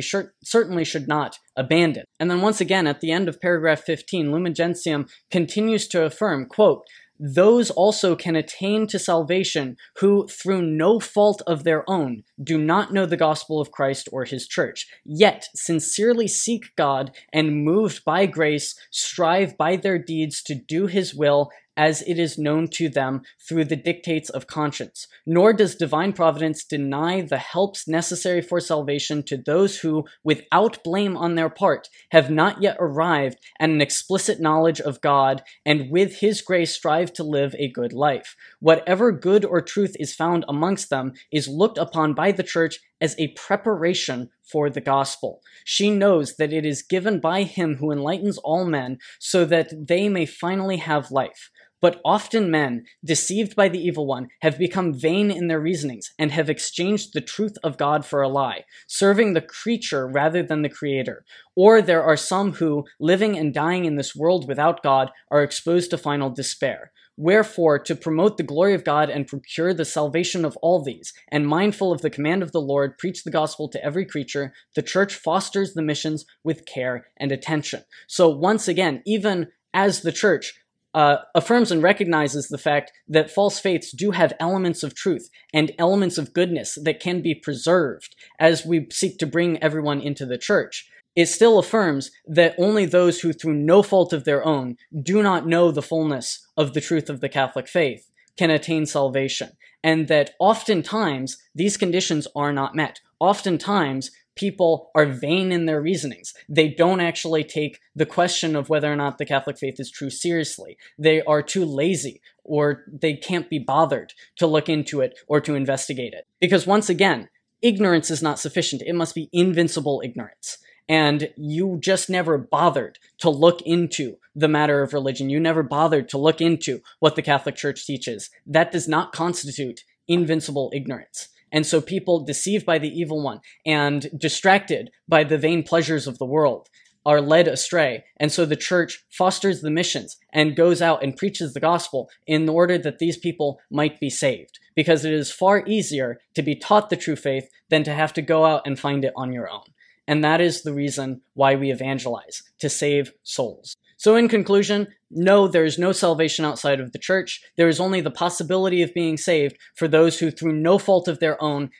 sh- 0.00 0.14
certainly 0.44 0.84
should 0.84 1.08
not 1.08 1.38
abandon. 1.56 2.04
And 2.20 2.30
then 2.30 2.40
once 2.40 2.60
again, 2.60 2.86
at 2.86 3.00
the 3.00 3.10
end 3.10 3.28
of 3.28 3.40
paragraph 3.40 3.80
15, 3.80 4.30
Lumen 4.30 4.54
Gentium 4.54 5.06
continues 5.30 5.88
to 5.88 6.04
affirm, 6.04 6.46
quote, 6.46 6.84
those 7.18 7.70
also 7.70 8.14
can 8.14 8.36
attain 8.36 8.86
to 8.88 8.98
salvation 8.98 9.76
who, 9.98 10.26
through 10.28 10.62
no 10.62 11.00
fault 11.00 11.42
of 11.46 11.64
their 11.64 11.88
own, 11.88 12.24
do 12.42 12.58
not 12.58 12.92
know 12.92 13.06
the 13.06 13.16
gospel 13.16 13.60
of 13.60 13.72
Christ 13.72 14.08
or 14.12 14.24
his 14.24 14.46
church, 14.46 14.88
yet 15.04 15.48
sincerely 15.54 16.28
seek 16.28 16.74
God 16.76 17.12
and, 17.32 17.64
moved 17.64 18.04
by 18.04 18.26
grace, 18.26 18.78
strive 18.90 19.56
by 19.56 19.76
their 19.76 19.98
deeds 19.98 20.42
to 20.44 20.54
do 20.54 20.86
his 20.86 21.14
will 21.14 21.50
as 21.78 22.02
it 22.02 22.18
is 22.18 22.36
known 22.36 22.66
to 22.66 22.88
them 22.88 23.22
through 23.48 23.64
the 23.64 23.76
dictates 23.76 24.28
of 24.28 24.48
conscience. 24.48 25.06
Nor 25.24 25.52
does 25.52 25.76
divine 25.76 26.12
providence 26.12 26.64
deny 26.64 27.20
the 27.20 27.38
helps 27.38 27.86
necessary 27.86 28.42
for 28.42 28.60
salvation 28.60 29.22
to 29.22 29.36
those 29.36 29.78
who, 29.78 30.04
without 30.24 30.82
blame 30.82 31.16
on 31.16 31.36
their 31.36 31.48
part, 31.48 31.88
have 32.10 32.30
not 32.30 32.60
yet 32.60 32.76
arrived 32.80 33.38
at 33.60 33.70
an 33.70 33.80
explicit 33.80 34.40
knowledge 34.40 34.80
of 34.80 35.00
God 35.00 35.42
and 35.64 35.88
with 35.88 36.16
his 36.18 36.42
grace 36.42 36.74
strive 36.74 37.12
to 37.12 37.22
live 37.22 37.54
a 37.58 37.70
good 37.70 37.92
life. 37.92 38.34
Whatever 38.58 39.12
good 39.12 39.44
or 39.44 39.60
truth 39.60 39.94
is 40.00 40.14
found 40.14 40.44
amongst 40.48 40.90
them 40.90 41.12
is 41.32 41.46
looked 41.46 41.78
upon 41.78 42.12
by 42.12 42.32
the 42.32 42.42
church 42.42 42.80
as 43.00 43.14
a 43.18 43.28
preparation 43.28 44.28
for 44.42 44.70
the 44.70 44.80
gospel. 44.80 45.40
She 45.64 45.90
knows 45.90 46.36
that 46.36 46.52
it 46.52 46.64
is 46.64 46.82
given 46.82 47.20
by 47.20 47.42
him 47.42 47.76
who 47.76 47.92
enlightens 47.92 48.38
all 48.38 48.64
men 48.64 48.98
so 49.18 49.44
that 49.44 49.72
they 49.86 50.08
may 50.08 50.26
finally 50.26 50.78
have 50.78 51.10
life. 51.10 51.50
But 51.80 52.00
often 52.04 52.50
men, 52.50 52.84
deceived 53.04 53.54
by 53.54 53.68
the 53.68 53.78
evil 53.78 54.06
one, 54.06 54.28
have 54.40 54.58
become 54.58 54.92
vain 54.92 55.30
in 55.30 55.46
their 55.46 55.60
reasonings 55.60 56.12
and 56.18 56.32
have 56.32 56.50
exchanged 56.50 57.12
the 57.12 57.20
truth 57.20 57.56
of 57.62 57.78
God 57.78 58.04
for 58.04 58.20
a 58.20 58.28
lie, 58.28 58.64
serving 58.88 59.34
the 59.34 59.40
creature 59.40 60.08
rather 60.08 60.42
than 60.42 60.62
the 60.62 60.68
creator. 60.68 61.24
Or 61.54 61.80
there 61.80 62.02
are 62.02 62.16
some 62.16 62.54
who, 62.54 62.84
living 62.98 63.38
and 63.38 63.54
dying 63.54 63.84
in 63.84 63.96
this 63.96 64.16
world 64.16 64.48
without 64.48 64.82
God, 64.82 65.10
are 65.30 65.42
exposed 65.42 65.90
to 65.90 65.98
final 65.98 66.30
despair. 66.30 66.90
Wherefore, 67.16 67.80
to 67.80 67.96
promote 67.96 68.36
the 68.36 68.44
glory 68.44 68.74
of 68.74 68.84
God 68.84 69.10
and 69.10 69.26
procure 69.26 69.74
the 69.74 69.84
salvation 69.84 70.44
of 70.44 70.56
all 70.58 70.84
these, 70.84 71.12
and 71.32 71.48
mindful 71.48 71.90
of 71.90 72.00
the 72.00 72.10
command 72.10 72.44
of 72.44 72.52
the 72.52 72.60
Lord, 72.60 72.96
preach 72.96 73.24
the 73.24 73.30
gospel 73.32 73.68
to 73.70 73.84
every 73.84 74.06
creature, 74.06 74.52
the 74.76 74.82
church 74.82 75.16
fosters 75.16 75.74
the 75.74 75.82
missions 75.82 76.24
with 76.44 76.64
care 76.64 77.08
and 77.16 77.32
attention. 77.32 77.82
So 78.06 78.28
once 78.28 78.68
again, 78.68 79.02
even 79.04 79.48
as 79.74 80.02
the 80.02 80.12
church, 80.12 80.54
uh, 80.98 81.18
affirms 81.36 81.70
and 81.70 81.80
recognizes 81.80 82.48
the 82.48 82.58
fact 82.58 82.90
that 83.06 83.30
false 83.30 83.60
faiths 83.60 83.92
do 83.92 84.10
have 84.10 84.32
elements 84.40 84.82
of 84.82 84.96
truth 84.96 85.30
and 85.54 85.70
elements 85.78 86.18
of 86.18 86.34
goodness 86.34 86.76
that 86.82 86.98
can 86.98 87.22
be 87.22 87.36
preserved 87.36 88.16
as 88.40 88.66
we 88.66 88.84
seek 88.90 89.16
to 89.16 89.24
bring 89.24 89.62
everyone 89.62 90.00
into 90.00 90.26
the 90.26 90.36
church. 90.36 90.90
It 91.14 91.26
still 91.26 91.60
affirms 91.60 92.10
that 92.26 92.56
only 92.58 92.84
those 92.84 93.20
who, 93.20 93.32
through 93.32 93.54
no 93.54 93.80
fault 93.80 94.12
of 94.12 94.24
their 94.24 94.44
own, 94.44 94.76
do 95.00 95.22
not 95.22 95.46
know 95.46 95.70
the 95.70 95.82
fullness 95.82 96.44
of 96.56 96.74
the 96.74 96.80
truth 96.80 97.08
of 97.08 97.20
the 97.20 97.28
Catholic 97.28 97.68
faith 97.68 98.10
can 98.36 98.50
attain 98.50 98.84
salvation, 98.84 99.50
and 99.84 100.08
that 100.08 100.30
oftentimes 100.40 101.38
these 101.54 101.76
conditions 101.76 102.26
are 102.34 102.52
not 102.52 102.74
met. 102.74 102.98
Oftentimes, 103.20 104.10
people 104.38 104.90
are 104.94 105.06
vain 105.06 105.52
in 105.52 105.66
their 105.66 105.80
reasonings. 105.80 106.32
They 106.48 106.68
don't 106.68 107.00
actually 107.00 107.44
take 107.44 107.80
the 107.94 108.06
question 108.06 108.56
of 108.56 108.68
whether 108.68 108.90
or 108.90 108.96
not 108.96 109.18
the 109.18 109.26
Catholic 109.26 109.58
faith 109.58 109.78
is 109.78 109.90
true 109.90 110.10
seriously. 110.10 110.78
They 110.98 111.20
are 111.22 111.42
too 111.42 111.64
lazy 111.64 112.22
or 112.44 112.84
they 112.90 113.14
can't 113.14 113.50
be 113.50 113.58
bothered 113.58 114.14
to 114.36 114.46
look 114.46 114.68
into 114.68 115.00
it 115.00 115.18
or 115.26 115.40
to 115.42 115.54
investigate 115.54 116.14
it. 116.14 116.26
Because 116.40 116.66
once 116.66 116.88
again, 116.88 117.28
ignorance 117.60 118.10
is 118.10 118.22
not 118.22 118.38
sufficient. 118.38 118.82
It 118.82 118.94
must 118.94 119.14
be 119.14 119.28
invincible 119.32 120.00
ignorance. 120.04 120.58
And 120.88 121.30
you 121.36 121.78
just 121.82 122.08
never 122.08 122.38
bothered 122.38 122.98
to 123.18 123.28
look 123.28 123.60
into 123.62 124.16
the 124.34 124.48
matter 124.48 124.82
of 124.82 124.94
religion. 124.94 125.28
You 125.28 125.38
never 125.38 125.62
bothered 125.62 126.08
to 126.10 126.18
look 126.18 126.40
into 126.40 126.80
what 127.00 127.14
the 127.14 127.22
Catholic 127.22 127.56
Church 127.56 127.84
teaches. 127.84 128.30
That 128.46 128.72
does 128.72 128.88
not 128.88 129.12
constitute 129.12 129.82
invincible 130.06 130.72
ignorance. 130.74 131.28
And 131.52 131.66
so 131.66 131.80
people 131.80 132.24
deceived 132.24 132.66
by 132.66 132.78
the 132.78 132.88
evil 132.88 133.22
one 133.22 133.40
and 133.64 134.08
distracted 134.16 134.90
by 135.08 135.24
the 135.24 135.38
vain 135.38 135.62
pleasures 135.62 136.06
of 136.06 136.18
the 136.18 136.26
world 136.26 136.68
are 137.06 137.20
led 137.20 137.48
astray. 137.48 138.04
And 138.18 138.30
so 138.30 138.44
the 138.44 138.56
church 138.56 139.04
fosters 139.10 139.62
the 139.62 139.70
missions 139.70 140.18
and 140.32 140.56
goes 140.56 140.82
out 140.82 141.02
and 141.02 141.16
preaches 141.16 141.54
the 141.54 141.60
gospel 141.60 142.10
in 142.26 142.48
order 142.48 142.76
that 142.76 142.98
these 142.98 143.16
people 143.16 143.60
might 143.70 143.98
be 143.98 144.10
saved. 144.10 144.58
Because 144.74 145.04
it 145.04 145.12
is 145.12 145.32
far 145.32 145.64
easier 145.66 146.18
to 146.34 146.42
be 146.42 146.54
taught 146.54 146.90
the 146.90 146.96
true 146.96 147.16
faith 147.16 147.48
than 147.70 147.82
to 147.84 147.94
have 147.94 148.12
to 148.12 148.22
go 148.22 148.44
out 148.44 148.66
and 148.66 148.78
find 148.78 149.04
it 149.04 149.14
on 149.16 149.32
your 149.32 149.50
own. 149.50 149.64
And 150.06 150.22
that 150.22 150.40
is 150.40 150.62
the 150.62 150.72
reason 150.72 151.22
why 151.34 151.54
we 151.54 151.70
evangelize, 151.70 152.42
to 152.60 152.68
save 152.68 153.12
souls. 153.22 153.76
So, 153.98 154.14
in 154.14 154.28
conclusion, 154.28 154.86
no, 155.10 155.48
there 155.48 155.64
is 155.64 155.78
no 155.78 155.90
salvation 155.92 156.44
outside 156.44 156.78
of 156.78 156.92
the 156.92 156.98
church. 156.98 157.42
There 157.56 157.68
is 157.68 157.80
only 157.80 158.00
the 158.00 158.10
possibility 158.10 158.80
of 158.80 158.94
being 158.94 159.16
saved 159.16 159.58
for 159.74 159.88
those 159.88 160.20
who, 160.20 160.30
through 160.30 160.54
no 160.54 160.78
fault 160.78 161.08
of 161.08 161.18
their 161.18 161.40
own, 161.42 161.70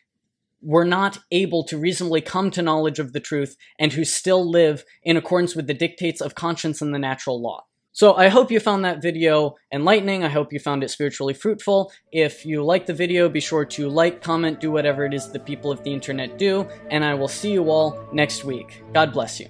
were 0.61 0.85
not 0.85 1.18
able 1.31 1.62
to 1.62 1.78
reasonably 1.78 2.20
come 2.20 2.50
to 2.50 2.61
knowledge 2.61 2.98
of 2.98 3.12
the 3.12 3.20
truth 3.20 3.57
and 3.78 3.92
who 3.92 4.04
still 4.04 4.48
live 4.48 4.85
in 5.04 5.16
accordance 5.16 5.54
with 5.54 5.68
the 5.68 5.74
dictates 5.74 6.20
of 6.20 6.35
conscience 6.35 6.83
and 6.83 6.92
the 6.92 6.98
natural 6.98 7.40
law. 7.40 7.64
So 7.92 8.14
I 8.14 8.28
hope 8.28 8.50
you 8.50 8.61
found 8.61 8.85
that 8.85 9.02
video 9.02 9.54
enlightening. 9.72 10.24
I 10.24 10.28
hope 10.28 10.52
you 10.52 10.59
found 10.59 10.83
it 10.83 10.90
spiritually 10.90 11.35
fruitful. 11.35 11.92
If 12.12 12.44
you 12.44 12.64
liked 12.64 12.88
the 12.88 12.94
video, 12.94 13.28
be 13.28 13.40
sure 13.40 13.64
to 13.64 13.88
like, 13.88 14.22
comment, 14.22 14.61
do 14.61 14.70
whatever 14.70 15.04
it 15.04 15.14
is 15.14 15.31
the 15.31 15.40
people 15.40 15.70
of 15.70 15.83
the 15.85 15.92
internet 15.92 16.38
do, 16.38 16.68
and 16.90 17.04
I 17.04 17.14
will 17.14 17.28
see 17.28 17.52
you 17.52 17.70
all 17.70 18.09
next 18.12 18.44
week. 18.44 18.83
God 18.92 19.12
bless 19.12 19.40
you. 19.40 19.48